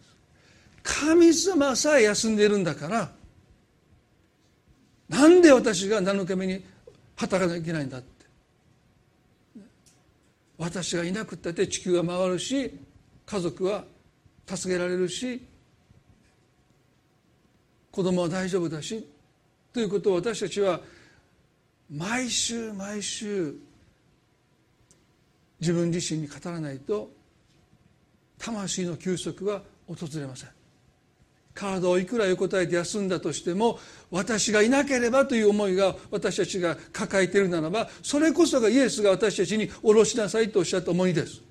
[0.82, 3.10] 神様さえ休んでいるんだから
[5.10, 6.64] なんで私が7日目に
[7.16, 8.08] 働かなきゃいけないんだって。
[10.56, 12.78] 私がいなくったって地球は回るし
[13.26, 13.84] 家族は
[14.46, 15.42] 助けられるし
[17.90, 19.06] 子供は大丈夫だし
[19.72, 20.80] ということを私たちは
[21.90, 23.54] 毎週毎週
[25.60, 27.10] 自分自身に語らないと
[28.38, 30.50] 魂の休息は訪れません。
[31.52, 33.78] 体をいくら横たえて休んだとしても
[34.10, 41.42] 私がいなければという思いが私たちが抱えているならばそれこそがイエスが私たちに下ろしなさいとおっしゃった重荷です。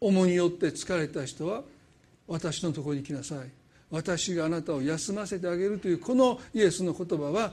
[0.00, 1.62] 重によって疲れた人は
[2.26, 3.61] 私のところに来なさい。
[3.92, 7.52] 私があなたを休ませてあげるというこのイエスの言葉は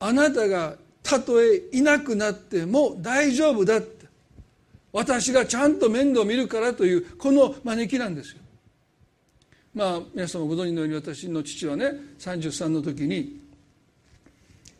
[0.00, 4.06] あなたがたとえいなくなっても大丈夫だって
[4.92, 8.38] 私がちゃんと面倒を見るからというこの招きなんですよ。
[9.74, 13.38] まあ皆様ご存知のように私の父はね33の時に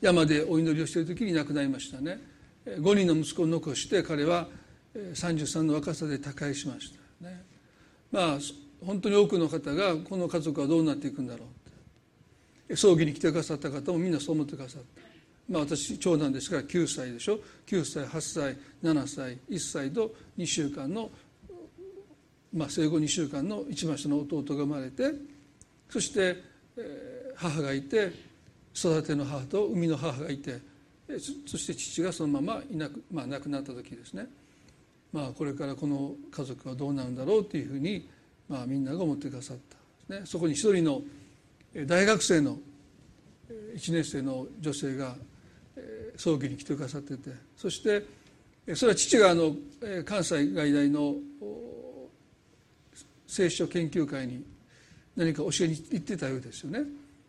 [0.00, 2.18] 山でお祈りをしている時に亡くなりましたね
[2.64, 4.48] 5人の息子を残して彼は
[4.94, 7.42] 33の若さで他界しましたね
[8.10, 8.38] まあ
[8.84, 11.44] 本当に多くの方がこの家族はどうなっていくんだろ
[12.68, 15.06] う葬儀に来てくださった方もみんなそう思ってくださった。
[15.48, 17.38] まあ、私長男ですから9歳でしょ。
[17.66, 21.10] 9歳8歳7歳1歳と2週間の、
[22.52, 25.12] まあ、生後2週間の一番下の弟が生まれて
[25.88, 26.42] そして、
[27.36, 28.12] 母がいて
[28.74, 30.58] 育ての母と生みの母がいて
[31.46, 34.26] そして父がそのままいなく、まあ、亡くなった時ですね、
[35.12, 38.08] まあ、これからこの家族はどうなるんだろうというふうに、
[38.48, 39.56] まあ、みんなが思ってくださっ
[40.08, 41.02] た、ね、そこに一人の
[41.86, 42.58] 大学生の
[43.76, 45.16] 1年生の女性が
[46.16, 47.30] 葬儀に来てくださってて。
[47.56, 48.04] そして
[48.74, 49.54] それは父があの
[50.04, 51.14] 関西外大の
[53.26, 54.44] 聖書研究会に
[55.14, 56.80] 何か教えに行ってたようですよね。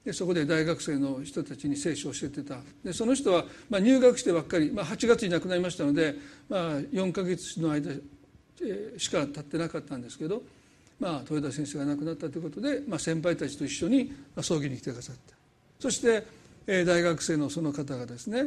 [0.03, 2.58] でそこで大学生の人たちに聖書を教えてた。
[2.84, 6.15] でその人は、まあ、入学してばっかり、まあ、8月に亡くなりましたので、
[6.49, 7.91] まあ、4か月の間
[8.97, 10.41] しか経ってなかったんですけど、
[11.00, 15.36] まあ、豊田先生が亡くなったということで、まあ、先輩たちと一緒に葬儀に来てくださった
[15.80, 16.24] そして
[16.68, 18.43] 大学生のその方がですね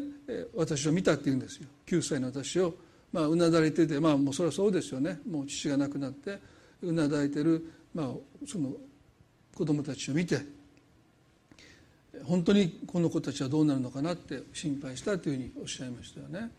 [0.54, 1.66] 私を見たって言うんですよ。
[1.86, 2.74] 9歳の私を。
[3.12, 5.18] まあうなだれててまあもうそれはそうですよね。
[5.28, 6.38] もう父が亡くなって
[6.82, 8.06] うなだれてるまあ
[8.46, 8.72] その
[9.56, 10.38] 子供たちを見て
[12.24, 16.50] 本当にこの子たちはどうなるのかなって心配したというふうにおっしゃいましたよね。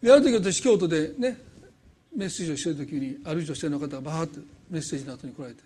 [0.00, 1.38] である時私京都でね
[2.14, 4.40] メッセージをしてる時にある女性の方がバーッと
[4.70, 5.60] メッセージの後に来られて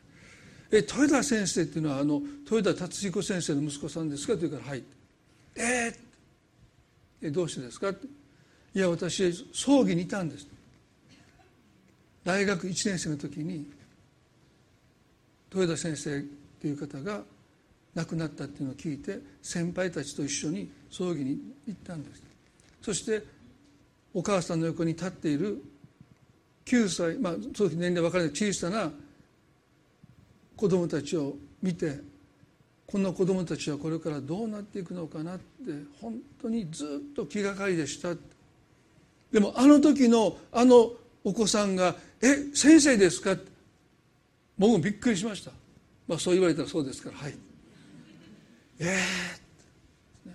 [0.73, 4.85] え豊田先生っていうのはあの豊田達彦先生の息子さんですか?」と言うから「はい」
[5.57, 5.95] えー、
[7.23, 8.07] えどうしてですか?」って
[8.75, 10.47] 「いや私葬儀にいたんです」
[12.23, 13.67] 大学1年生の時に
[15.53, 16.23] 豊田先生っ
[16.61, 17.25] ていう方が
[17.95, 22.23] 亡くなったっていうのを聞いて先輩たちと一緒に葬儀に行ったんです
[22.83, 23.25] そして
[24.15, 25.63] お母さんの横に立っている
[26.71, 28.93] 9歳まあその時年齢分からない小さな
[30.57, 31.99] 子供たちを見て
[32.87, 35.43] この子供たちはこれからどうなっていくのかなって
[36.01, 38.15] 本当にずっと気がかりでした。
[39.33, 40.93] でもあの時のあの
[41.25, 43.37] お子さんが「え先生ですか?」
[44.59, 45.53] 僕もびっくりしました、
[46.07, 47.35] まあ、そう言われたらそうですからはい。
[48.79, 48.99] え
[50.27, 50.33] えー、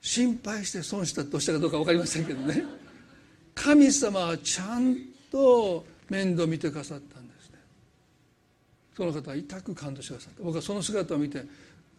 [0.00, 2.79] 心配して損したとしたかどうか分かりませんけどね。
[3.62, 4.96] 神様はちゃん
[5.30, 7.58] と面倒見てくださったんですね。
[8.96, 10.42] その方は痛く感動してくださった。
[10.42, 11.44] 僕はその姿を見て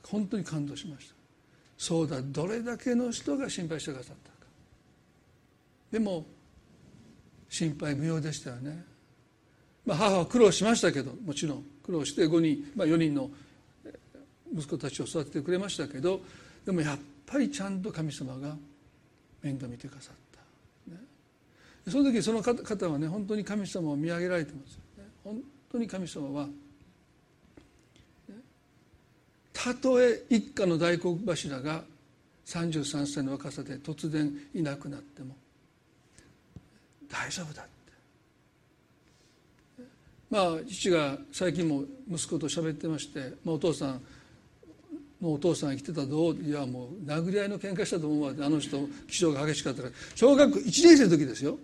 [0.04, 1.16] 本当に感動しました。
[1.78, 4.36] そうだどれだけの人が心配してくださったか。
[5.92, 6.26] でも
[7.50, 8.84] 心配無用でしたよね、
[9.86, 11.66] まあ、母は苦労しましたけどもちろん。
[11.84, 13.30] 苦労して5人、まあ、4人の
[14.54, 16.22] 息子たちを育ててくれましたけど
[16.66, 18.56] でもやっぱりちゃんと神様が
[19.42, 20.21] 面倒見てくださった、
[21.90, 26.48] その時その方はね本当に神様を見上げられてますね本当に神様は
[29.54, 31.84] たとえ一家の大黒柱が
[32.46, 35.36] 33歳の若さで突然いなくなっても
[37.10, 37.72] 大丈夫だって。
[40.30, 44.02] まあ父が最近も息子と喋ってまして、まあ、お父さん
[45.22, 48.78] のお父さん生きてたどういやもう殴り合いの喧嘩したと思うわあの人
[49.08, 51.58] 気性が激しかったから小学1年生の時ですよ。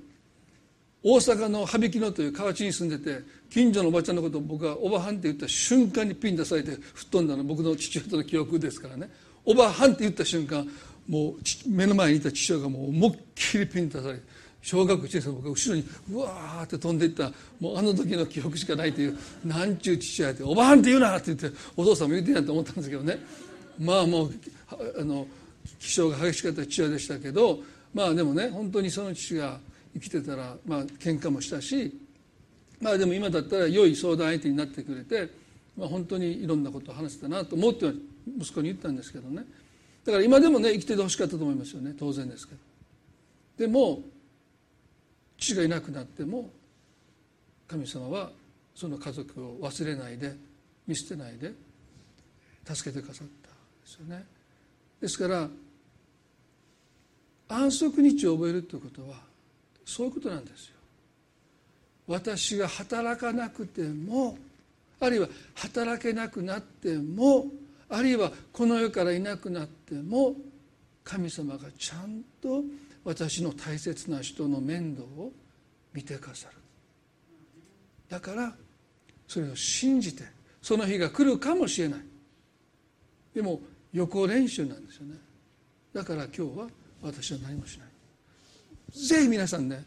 [1.10, 9.10] 大阪の羽曳野という河内に住んでて近所のおばちゃんのことを僕がおばはんって言った瞬間にピン出されて吹っ飛んだの僕の父親との記憶ですからね
[9.45, 10.68] おばはんって言った瞬間
[11.08, 11.36] もう
[11.70, 14.24] 目の前にいた父親がもう思いっきりピン出されて
[14.62, 17.32] 小学1年生の僕が後ろにうわーって飛んでいった
[17.62, 23.18] もうあの時の記憶しかないというなんちゅう父親で「おばはんって言うな!」って言ってお父さんも言ってんやと思ったんですけどね
[23.80, 24.34] まあもう
[24.99, 25.26] あの
[25.80, 27.62] 気性が激しかった父親でしたけど
[27.93, 29.58] まあでもね本当にその父が
[29.93, 31.99] 生きてたらまあ喧嘩もしたし
[32.81, 35.31] まあでも今だったら良い相談相手になってくれて、
[35.75, 37.91] まあ、本当にいろんなことを話せたなと思って
[38.39, 39.43] 息子に言ったんですけどね。
[40.05, 41.95] だから今でもね生きててほしかったと思いますよね。
[41.97, 42.61] 当然ですけど。
[43.57, 44.01] でも
[45.38, 46.49] 父がいなくなっても
[47.67, 48.31] 神様は
[48.75, 50.35] その家族を忘れないで
[50.88, 51.53] 見捨てないで
[52.63, 53.53] 助けてくださったで
[53.85, 54.25] すよね。
[55.01, 55.49] ですから
[57.49, 59.26] 安息日を覚えるということは
[59.88, 60.73] そういうことなんですよ。
[62.07, 64.38] 私が働かなくても
[64.99, 67.45] あるいは働けなくなっても
[67.89, 70.35] あるいはこの世からいなくなっても
[71.03, 72.63] 神様がちゃんと
[73.05, 75.31] 私の大切な人の面倒を
[75.93, 76.55] 見てくださる。
[78.09, 78.53] だから
[79.27, 80.23] それを信じて
[80.61, 81.99] その日が来るかもしれない。
[83.33, 83.61] でも
[83.93, 85.15] 予行練習なんですよね。
[85.93, 86.67] だから今日は
[87.01, 87.86] 私は何もしない。
[89.06, 89.84] ぜひ皆さんね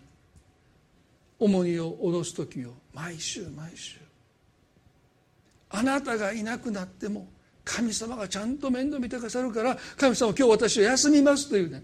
[1.39, 3.99] 重荷を下ろす時を毎週毎週。
[5.71, 7.29] あなたがいなくなっても
[7.65, 11.83] 神様がちゃんと面倒見てくださるから神様今日私は休みますというね。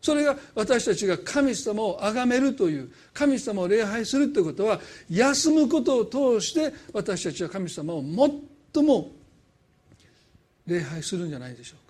[0.00, 4.80] それが私たちが神様を崇めるという神様を礼拝するということは
[5.10, 8.02] 休むことを通して私たちは神様を
[8.74, 9.10] 最も
[10.66, 11.89] 礼拝するんじゃないでしょう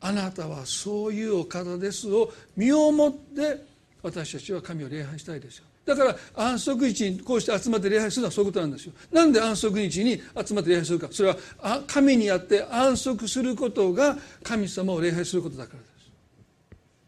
[0.00, 3.64] あなたはそういうお方ですを身をもって
[4.02, 5.64] 私たちは神を礼拝したいですよ。
[5.84, 8.92] だから安息日にこうして集まって礼拝するのはそういうことなんですよ。
[9.10, 11.08] なんで安息日に集まって礼拝するか。
[11.10, 11.36] それは
[11.86, 16.10] 神にあって安息することが神様を礼拝することだからです。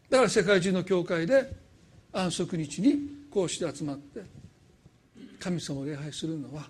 [0.09, 1.53] だから世界中の教会で
[2.11, 4.21] 安息日にこうして集まって
[5.39, 6.67] 神様を礼拝するのは、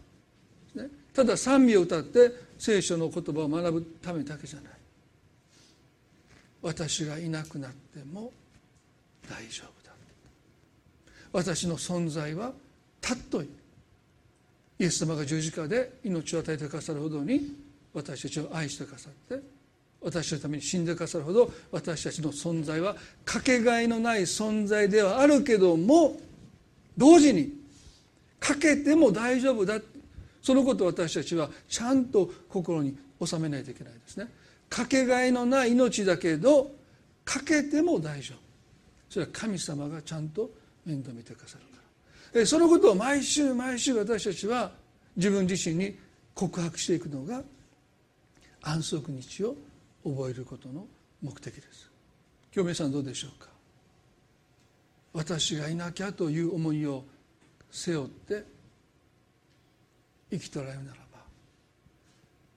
[0.76, 4.81] ね、ただ賛美を歌って聖書の言葉を学ぶためだけじゃない。
[6.62, 8.32] 私がいなくなっても
[9.30, 9.91] 大丈夫だ。
[11.34, 12.51] 私の存在は
[12.99, 13.49] たっとい
[14.80, 17.55] イエス様が十字架で命を与えてくださるほどに
[17.93, 19.43] 私たちを愛してくださって
[20.01, 26.18] 私のために死んでくださるほど私たちの存在はかけがえのない存在ではあるけども
[26.97, 27.53] 同時に
[28.39, 29.80] かけても大丈夫だ。
[30.41, 34.28] そのことを私たちはちゃんと心に収めないといけないですね。
[34.72, 36.72] かけがえのない命だけど
[37.26, 38.38] かけても大丈夫。
[39.10, 40.50] それは神様がちゃんと
[40.86, 42.46] 面倒見てくださるから。
[42.46, 44.72] そのことを毎週毎週私たちは
[45.18, 46.00] 自分自身に
[46.34, 47.44] 告白していくのが
[48.62, 49.56] 安息日を
[50.06, 50.88] 覚えることの
[51.22, 51.90] 目的です。
[52.56, 53.50] 今日皆さんどうでしょうか？
[55.14, 57.04] 私がいなきゃという思いを
[57.70, 58.46] 背負って
[60.32, 61.11] 生きておられるならば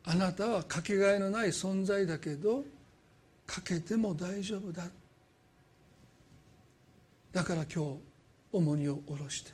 [0.04, 2.64] あなたはかけがえのない存在だけど
[3.46, 4.84] かけても大丈夫だ。
[7.32, 7.98] だから今日
[8.52, 9.50] 重荷を下ろして。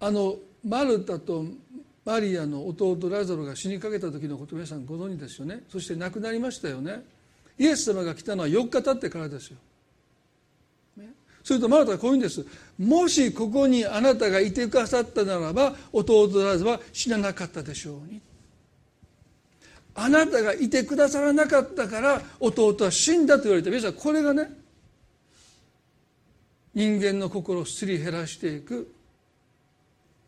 [0.00, 1.44] あのマルタと
[2.04, 5.64] マリアの弟ラザロが死にかけた時のこと皆さんご存知ですよね。
[5.68, 7.02] そして亡くなりましたよね。
[7.58, 9.58] イエス様が来たのは4日経ってからですよ。
[11.48, 12.44] するとマルタはこういうんです。
[12.78, 18.20] もしここにあなたがいてくださったならば弟ラザロは死ななかったでしょうに。
[19.94, 24.50] あなたがいてくださらなかったから弟は死んだと言われた皆さんこれがね
[26.74, 28.92] 人間の心をすり減らしていく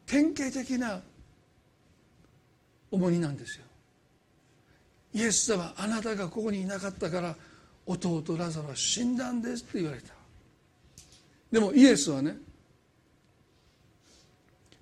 [0.07, 1.03] 典型的な
[2.91, 3.65] 重荷なんですよ。
[5.13, 7.37] イエス様あなたがここにいなかったから
[7.85, 10.20] 弟ラザロは死んだんですって言われた。
[11.51, 12.37] でもイエスはね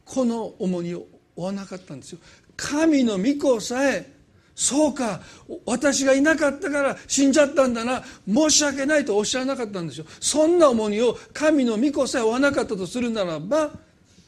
[0.04, 1.06] この重荷を
[1.36, 2.18] 負わなかったんですよ。
[2.56, 4.10] 神の御子さえ
[4.54, 5.20] そうか
[5.64, 10.06] 私がいなかったから死んじゃったんだな申し訳ないとおっしゃらなかったんですよ。
[10.20, 13.70] そんな重荷を神の御子さえ負わなかったとするならば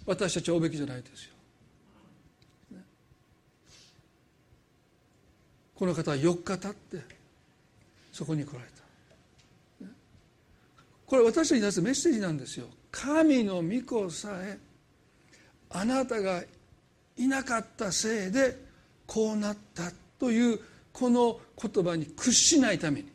[0.06, 1.30] 私たちは負うべきじゃないですよ。
[5.74, 7.04] この方は4日経って
[8.12, 8.79] そこに来られた。
[11.10, 12.66] これ私たちに出すメッセージなんですよ。
[12.92, 14.56] 神の御子さえ
[15.70, 16.40] あなたが
[17.16, 18.56] いなかったせいで
[19.08, 19.90] こうなった
[20.20, 20.60] という
[20.92, 23.08] この言葉に屈しないために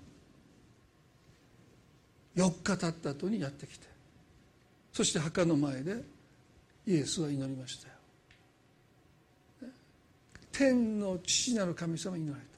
[2.35, 3.87] 4日経った後にやってきて
[4.91, 6.03] そして墓の前で
[6.85, 9.71] イエスは祈りましたよ。
[10.51, 12.54] 天の父なる神様に祈られた。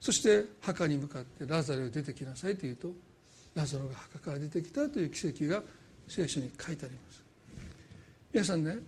[0.00, 2.92] そして墓に向かってラザロを出てきなさいと言うと
[3.54, 5.62] ラザロが墓から出てきたという奇跡が
[6.08, 7.22] 聖書に書いてあります。
[8.32, 8.78] 皆さんね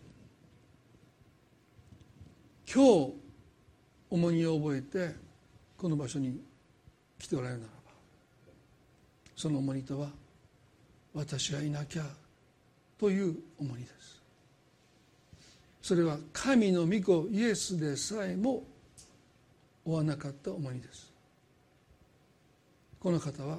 [2.72, 3.12] 今日
[4.08, 5.14] 重荷を覚えて
[5.76, 6.40] この場所に
[7.18, 7.92] 来ておられるならば
[9.36, 10.08] その重荷とは
[11.12, 12.04] 私がいなきゃ
[12.98, 14.22] という重荷です。
[15.82, 18.62] それは神の御子イエスでさえも
[19.85, 21.12] 負わなかった重荷です。
[23.01, 23.59] この方は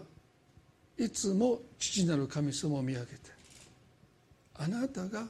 [0.98, 3.14] いつも父なる神様を見上げて
[4.56, 5.28] あなたが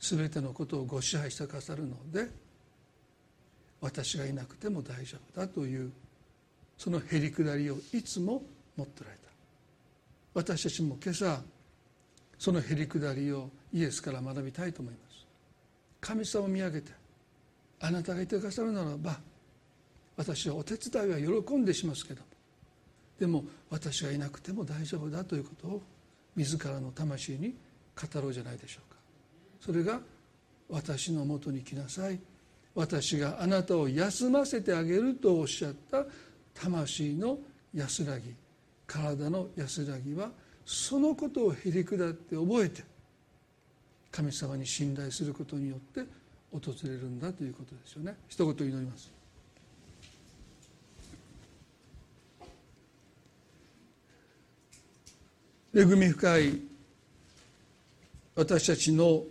[0.00, 2.28] 全てのことをご支配してくださるので
[3.80, 5.90] 私がいなくても大丈夫だという
[6.76, 8.42] そのへりくだりをいつも
[8.76, 9.28] 持ってられた。
[10.34, 11.40] 私たちも今朝
[12.38, 15.26] そのへりくだりをイエスから学びたいと思います。
[16.00, 16.92] 神様を見上げて
[17.80, 19.18] あなたがいてくださるならば
[20.18, 22.26] 私はお手伝いは喜んでしますけども。
[23.20, 25.82] でも私がいなくても大丈夫だということを
[26.34, 27.54] 自らの魂に
[27.94, 28.98] 語ろうじゃないでしょうか。
[29.60, 30.00] それが
[30.68, 32.18] 私のもとに来なさい。
[32.74, 36.04] 私があなたを休ませてあげるとおっしゃった
[36.52, 37.38] 魂の
[37.72, 38.34] 安らぎ。
[38.88, 40.30] 体の安らぎは
[40.66, 42.82] そのことをへりくだって覚えて
[44.10, 46.00] 神様に信頼することによって
[46.50, 48.16] 訪れるんだということですよね。
[48.28, 49.17] 一言祈ります。
[55.74, 56.60] 恵み深い
[58.34, 59.22] 私たちの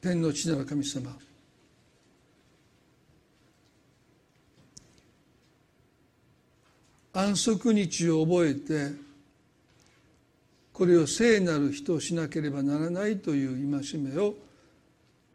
[0.00, 1.10] 天の地なる神様。
[7.12, 8.92] 安息日を覚えて
[10.72, 14.36] これを聖なる人をしなければならないという戒めを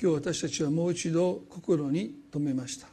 [0.01, 2.92] 今日私たちはもう一度心に留めました。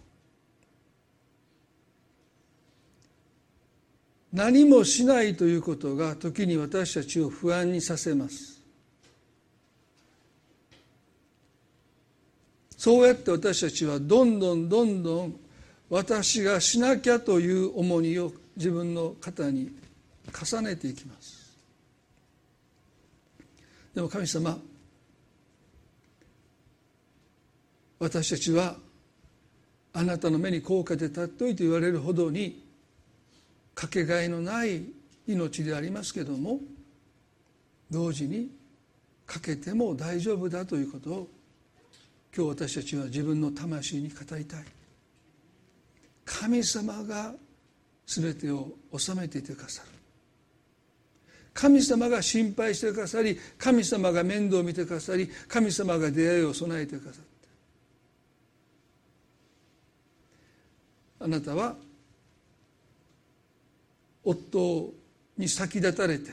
[4.33, 8.61] 何もしないということが時に私たちを不安にさせます。
[12.76, 15.41] そうやって私たちはどんどんどんどん
[15.91, 19.70] 私がしなきゃという重荷を自分の肩に
[20.33, 21.41] 重ねていきます。
[23.95, 24.59] でも神様
[27.99, 28.76] 私たちは
[29.93, 32.70] あなたの目に高価で尊いと言われるほどに
[33.75, 34.85] かけがえのない
[35.27, 36.61] 命でありますけども
[37.91, 38.51] 同時に
[39.27, 41.29] かけても大丈夫だということを
[42.37, 44.64] 今日私たちは自分の魂に語りたい。
[46.25, 47.35] 神様が
[48.07, 49.89] 全てを収めていてくださる。
[51.53, 57.31] 神様が心配してくださり神様が面倒を見てくださり神様が出会いを備えてくださって。
[61.21, 61.77] あなたは
[64.25, 64.93] 夫
[65.37, 66.33] に先立たれて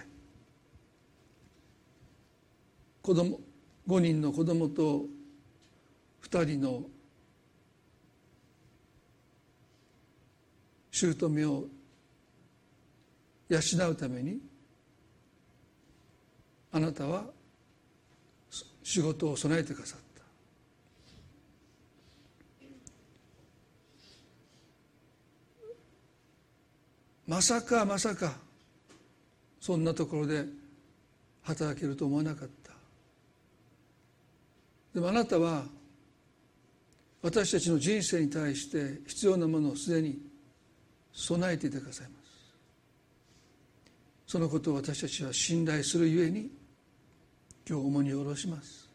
[3.02, 3.40] 子供
[3.88, 5.06] 5人の子供と
[6.24, 6.84] 2人の
[10.92, 11.68] 姑を
[13.50, 14.40] 養うために
[16.72, 17.26] あなたは
[18.84, 20.07] 仕事を備えてくださった。
[27.28, 28.48] まさかまさか。
[29.60, 30.46] そんなところで
[31.44, 32.72] 働けると思わなかった。
[34.94, 35.66] でもあなたは
[37.22, 40.20] 私たちの人生に対して必要なものをすでに
[41.12, 42.28] 備えていてくださいます。
[44.28, 46.50] そのことを私たちは信頼するゆえに
[47.68, 48.88] 今日重荷を下ろします。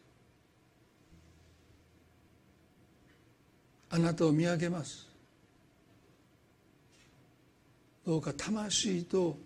[3.90, 5.11] あなたを見上げます。
[8.06, 9.38] どうか魂と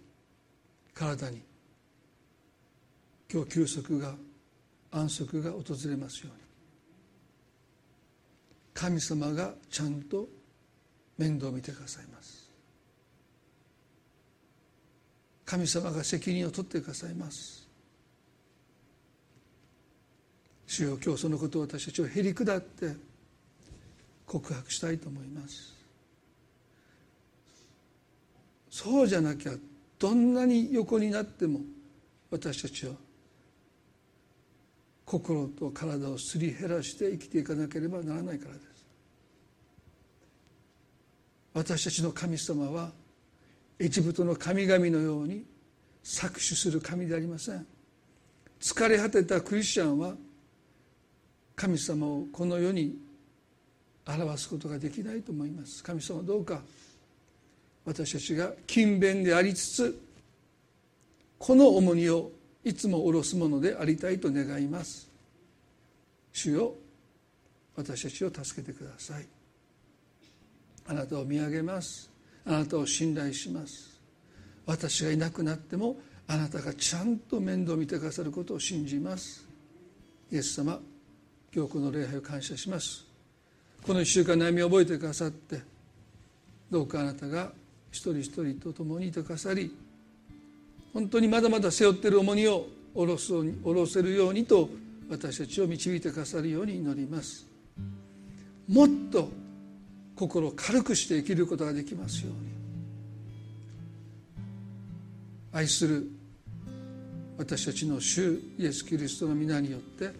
[0.94, 1.42] 体に
[3.32, 4.14] 今日休息が
[4.90, 6.46] 安息が訪れますように。
[8.72, 10.26] 神様がちゃんと
[11.18, 12.50] 面倒を見てくださいます。
[15.44, 17.66] 神様が責任を取ってくださいます。
[20.66, 22.94] 主よ今日そのことを私たちをへり下って
[24.26, 25.75] 告白したいと思います。
[28.76, 29.52] そうじゃなきゃ
[29.98, 31.60] どんなに横になっても
[32.30, 32.92] 私たちは
[35.06, 38.66] 心と体をすり減らして生きていかなければならないからです。
[41.54, 42.90] 私たちの神様は
[43.78, 45.46] エジプトの神々のように
[46.04, 47.66] 搾取する神でありません。
[48.60, 50.12] 疲れ果てたクリスチャンは
[51.54, 52.98] 神様をこの世に
[54.06, 55.82] 表すことができないと思います。
[55.82, 56.60] 神様どうか
[57.86, 60.02] 私たちが勤勉でありつつ
[61.38, 62.32] この重荷を
[62.64, 65.08] いつも下ろすものでありたいと願います。
[66.32, 66.74] 主よ
[67.76, 69.26] 私たちを助けてください。
[70.88, 72.10] あなたを見上げます。
[72.44, 74.00] あなたを信頼します。
[74.66, 79.46] 私がいなくなってもあなたがちゃんと面倒を見てくださることを信じます。
[80.32, 80.80] イエス様
[81.54, 83.06] 今日この礼拝を感謝します。
[83.86, 85.60] この1週間悩みを覚えてくださって
[86.68, 87.52] どうかあなたが
[87.96, 89.74] 一人一人と共にいてくださり
[90.92, 94.68] 本当にまだまだ背負ってる重荷を下ろす下ろせるようにと
[95.10, 97.46] 私たちを導いてくださるように祈ります。
[98.66, 99.28] もっと
[100.16, 102.38] 心を軽くして生きることができますように。
[105.52, 106.10] 愛する
[107.38, 110.10] 私たちの主イエス・キリストの皆によって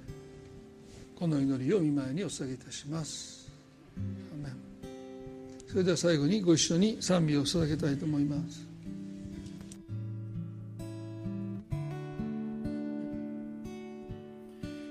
[1.19, 3.51] この祈りを見舞いにお捧げいたします。
[5.77, 8.67] それでは最後にご一緒に賛美を捧げたいと思います。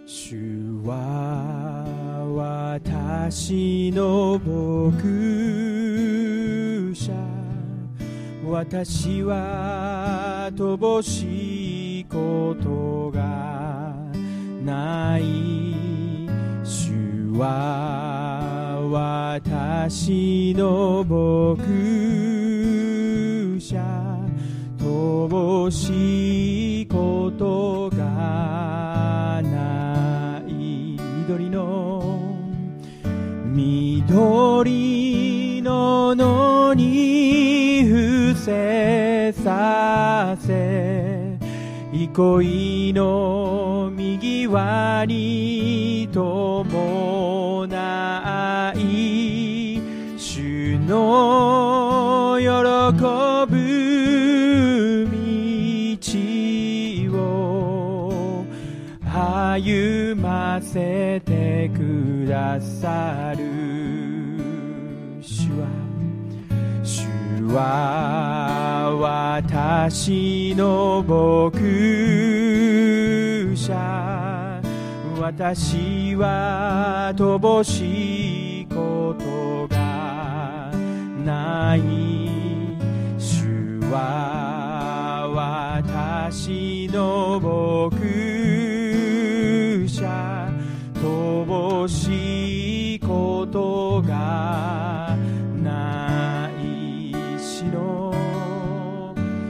[0.05, 0.37] 主
[0.83, 1.87] は
[2.35, 5.01] 私の牧
[6.95, 7.11] 者。
[8.47, 13.95] 私は乏しいことが
[14.63, 15.23] ない。
[16.63, 16.91] 主
[17.39, 18.54] は
[18.91, 21.61] 私の牧
[23.59, 23.83] 者
[24.77, 32.21] 乏しいことがない緑の
[33.45, 41.37] 緑の野に伏せさせ
[41.91, 46.75] 憩いの右輪に伴
[47.63, 48.64] い主
[50.87, 52.45] の喜
[53.51, 55.17] ぶ道
[57.17, 58.45] を
[59.03, 63.43] 歩ませてくださる
[65.21, 65.67] 主は
[66.83, 67.07] 主
[67.53, 71.57] は私の牧
[73.57, 73.95] 者。
[75.17, 78.44] 私は乏しい
[81.25, 81.81] ない
[83.17, 87.97] 主は私の牧
[89.89, 90.47] 者
[90.93, 95.17] 乏しいことが
[95.63, 98.13] ない死の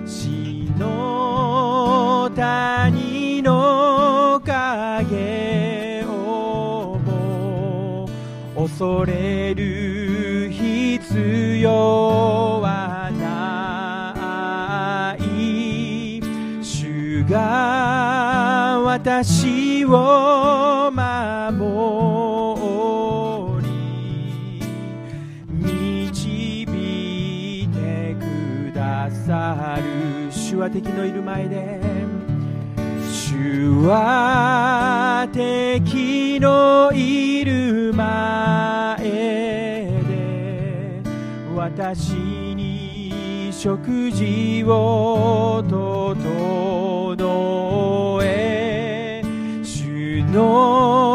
[0.05, 8.07] 死の谷の影をも
[8.55, 9.84] 恐れる
[11.15, 14.17] 必要はな
[15.17, 16.19] い
[16.61, 21.55] 主が私を守
[23.63, 24.61] り
[25.49, 31.79] 導いてくださる主は敵のいる前で
[33.09, 39.54] 主は敵のいる前
[41.77, 42.13] 私
[42.55, 49.21] に食事を整え
[49.61, 51.14] 主の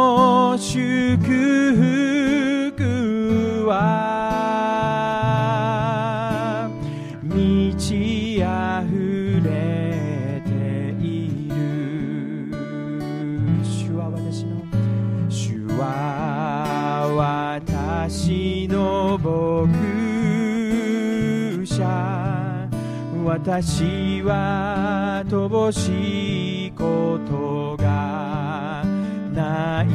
[23.43, 28.85] 私は乏しいことが
[29.33, 29.89] ない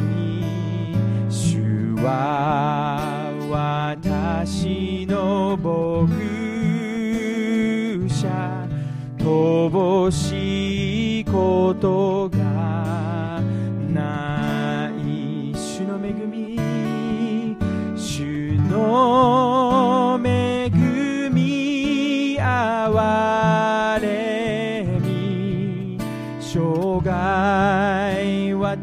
[1.29, 6.11] 主は私の牧
[8.11, 8.67] 者
[9.19, 13.39] 乏しいことが
[13.93, 16.57] ない主の恵み
[17.95, 19.44] 主の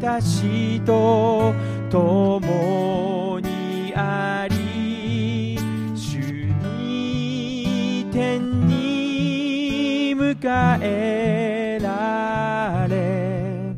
[0.03, 1.53] 私と
[1.89, 5.57] 共にあり
[5.95, 6.17] 主
[6.61, 13.77] に天に迎えられ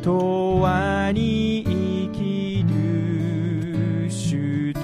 [0.00, 4.80] 永遠に生きる主と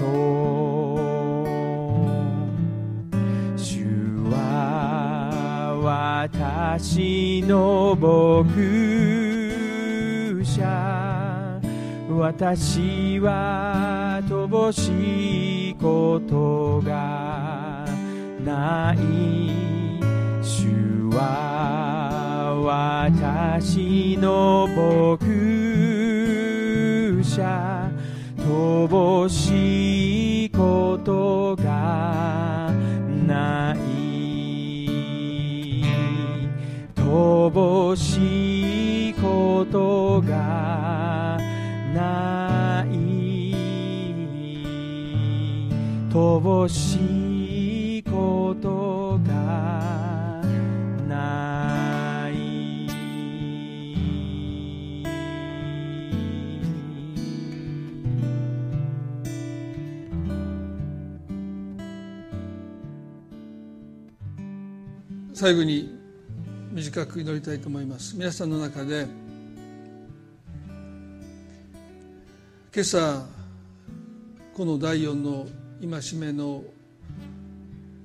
[3.56, 3.86] 主
[4.28, 9.09] は私の牧
[12.20, 17.86] 私は乏しいことが
[18.44, 18.98] ない
[20.44, 25.24] 主は私の牧
[27.24, 27.90] 者
[28.36, 32.70] 乏しいことが
[33.26, 33.78] ない
[36.94, 40.69] 乏しいことがない。
[42.00, 42.96] ない
[46.08, 50.42] 乏しいことが
[51.06, 52.32] ない。
[65.34, 65.94] 最後に
[66.72, 68.16] 短く祈りたいと思います。
[68.16, 69.06] 皆さんの中で
[72.72, 73.26] 今朝
[74.54, 75.48] この第四の
[75.80, 76.62] 戒めの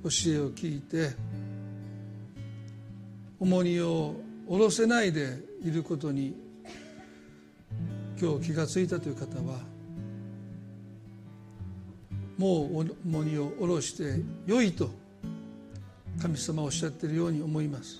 [0.04, 1.12] 教えを聞いて
[3.40, 4.16] 重荷を
[4.48, 6.36] 下ろせないでいることに
[8.20, 9.60] 今日気がついたという方は
[12.40, 14.90] もう重荷を下ろして良いと
[16.20, 18.00] 神様おっしゃっているように思います。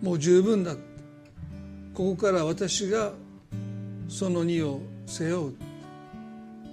[0.00, 0.76] もう十分だ。
[1.94, 3.12] ここから私が
[4.08, 5.54] その荷を背負う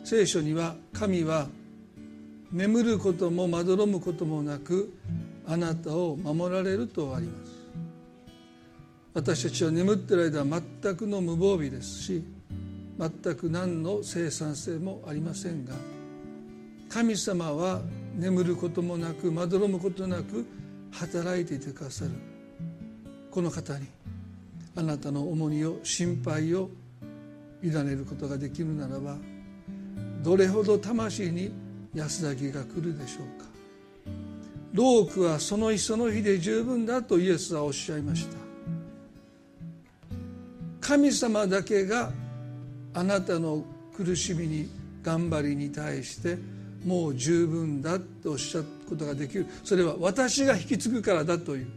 [0.04, 1.48] 聖書には神は
[2.52, 4.94] 眠ることもまどろむこともなく
[5.48, 7.52] あなたを守られるとあります。
[9.14, 12.24] 私たちは眠っている間は全くの無防備ですし
[12.98, 15.74] 全く何の生産性もありませんが
[16.90, 17.82] 神様は
[18.16, 20.46] 眠ることもなくまどろむことなく
[20.92, 22.12] 働いていてくださる。
[23.32, 23.88] この方に
[24.76, 26.70] あなたの重荷を心配を
[27.64, 29.18] 委ねることができるならば
[30.24, 31.52] どれほど魂に
[31.94, 33.50] 安らぎが来るでしょうか。
[34.74, 38.38] 労苦はその日その日で十分だとイエスはおっしゃいました。
[40.80, 42.12] 神様だけが
[42.94, 43.64] あなたの
[43.96, 44.70] 苦しみに
[45.04, 46.38] 頑張りに対して
[46.86, 49.46] もう十分だとおっしゃることができる。
[49.64, 51.68] それは私が引き継ぐからだという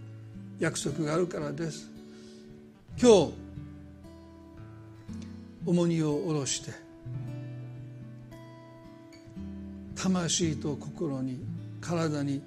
[0.61, 1.91] 約束があるからです。
[3.01, 3.44] 今日
[5.67, 6.73] 重荷を下ろして
[9.95, 11.41] 魂と心に
[11.81, 12.43] 体に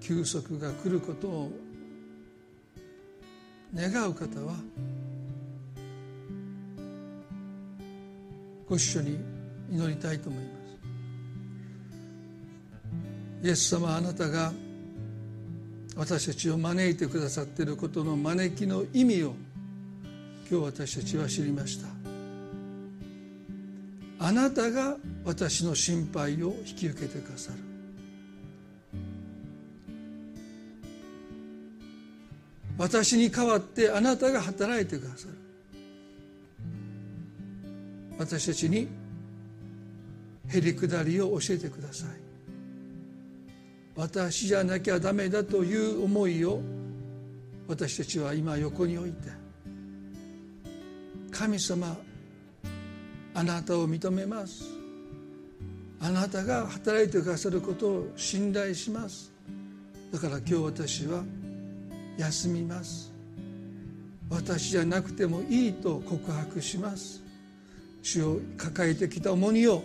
[0.00, 1.52] 休息が来ることを
[3.74, 4.54] 願う方は
[8.68, 9.18] ご一緒に
[9.70, 10.50] 祈りたいと思いま
[13.42, 13.46] す。
[13.46, 14.52] イエス様あなたが
[15.96, 19.34] 私たちを招いてくださっていることの招きの意味を
[20.50, 21.97] 今日私たちは知りました。
[24.20, 27.58] あなたが私の心配を引き受けてくださる。
[32.76, 35.34] 私に代わってあなたが働いてくださる。
[38.18, 38.88] 私たちに
[40.48, 42.08] へりくだりを教えてください。
[43.94, 46.60] 私じゃなきゃダメだという思いを
[47.66, 49.28] 私たちは今横に置いて
[51.32, 51.96] 神様
[53.34, 54.64] あなたを認めます。
[56.00, 59.32] あなたが働いてくださることを信頼します。
[60.12, 61.24] だから今日私は
[62.16, 63.12] 休みます。
[64.30, 67.22] 私じゃなくてもいいと告白します。
[68.02, 69.82] 主を抱えてきた重荷を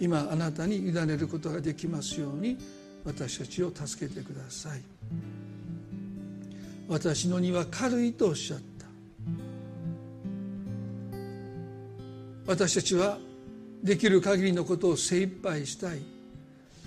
[0.00, 2.58] 今あなたに委ねることができますように
[3.04, 4.82] 私たちを助けてください。
[6.88, 8.75] 私の荷は軽いとおっしゃった。
[12.46, 13.18] 私たちは
[13.82, 16.00] できる限りのことを精一杯したい。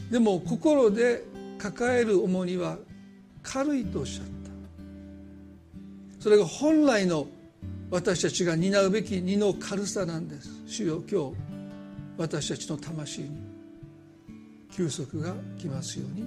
[0.09, 1.23] でも心で
[1.57, 2.77] 抱える重荷は
[3.43, 4.31] 軽いとおっしゃった。
[6.21, 7.27] それが本来の
[7.91, 10.49] 私たちが担うべき荷の軽さなんです。
[10.67, 11.35] 主よ今日
[12.17, 13.29] 私たちの魂に。
[14.71, 16.25] 休息が来ますように。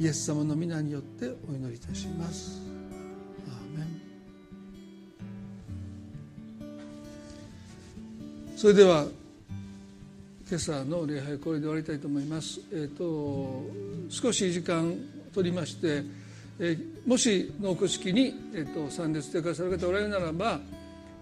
[0.00, 2.73] イエス様の皆によってお祈りいたします。
[8.64, 9.04] それでは
[10.48, 12.62] 今朝の礼拝これで終わりたいと思います。
[12.72, 13.62] えっ、ー、と
[14.08, 14.96] 少し時間
[15.34, 16.02] 取りまして、
[16.58, 20.60] えー、もし農区式にえっ、ー、と参列してくださる方おられるならば、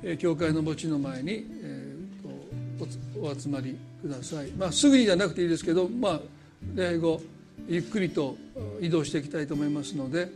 [0.05, 4.47] えー、教会の墓地の前にえっ、ー、とお集まりください。
[4.53, 6.21] まあすぐにじゃなくていいですけど、まあ
[6.77, 7.23] 礼拝後
[7.67, 8.37] ゆっくりと
[8.81, 10.29] 移動していきたいと思いますので、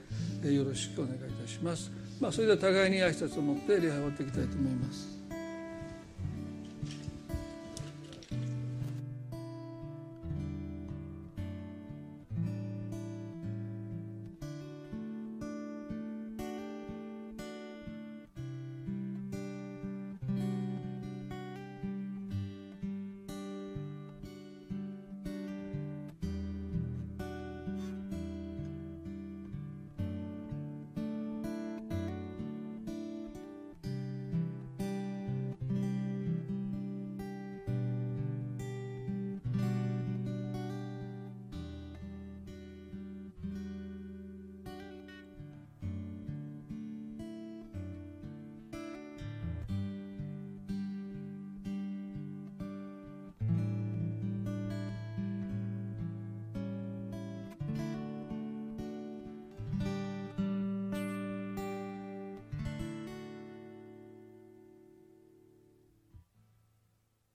[0.43, 1.89] えー、よろしくお願いいたします。
[2.21, 5.16] まあそれでは互いに挨拶を持って礼拝を終わっていきたいと思います。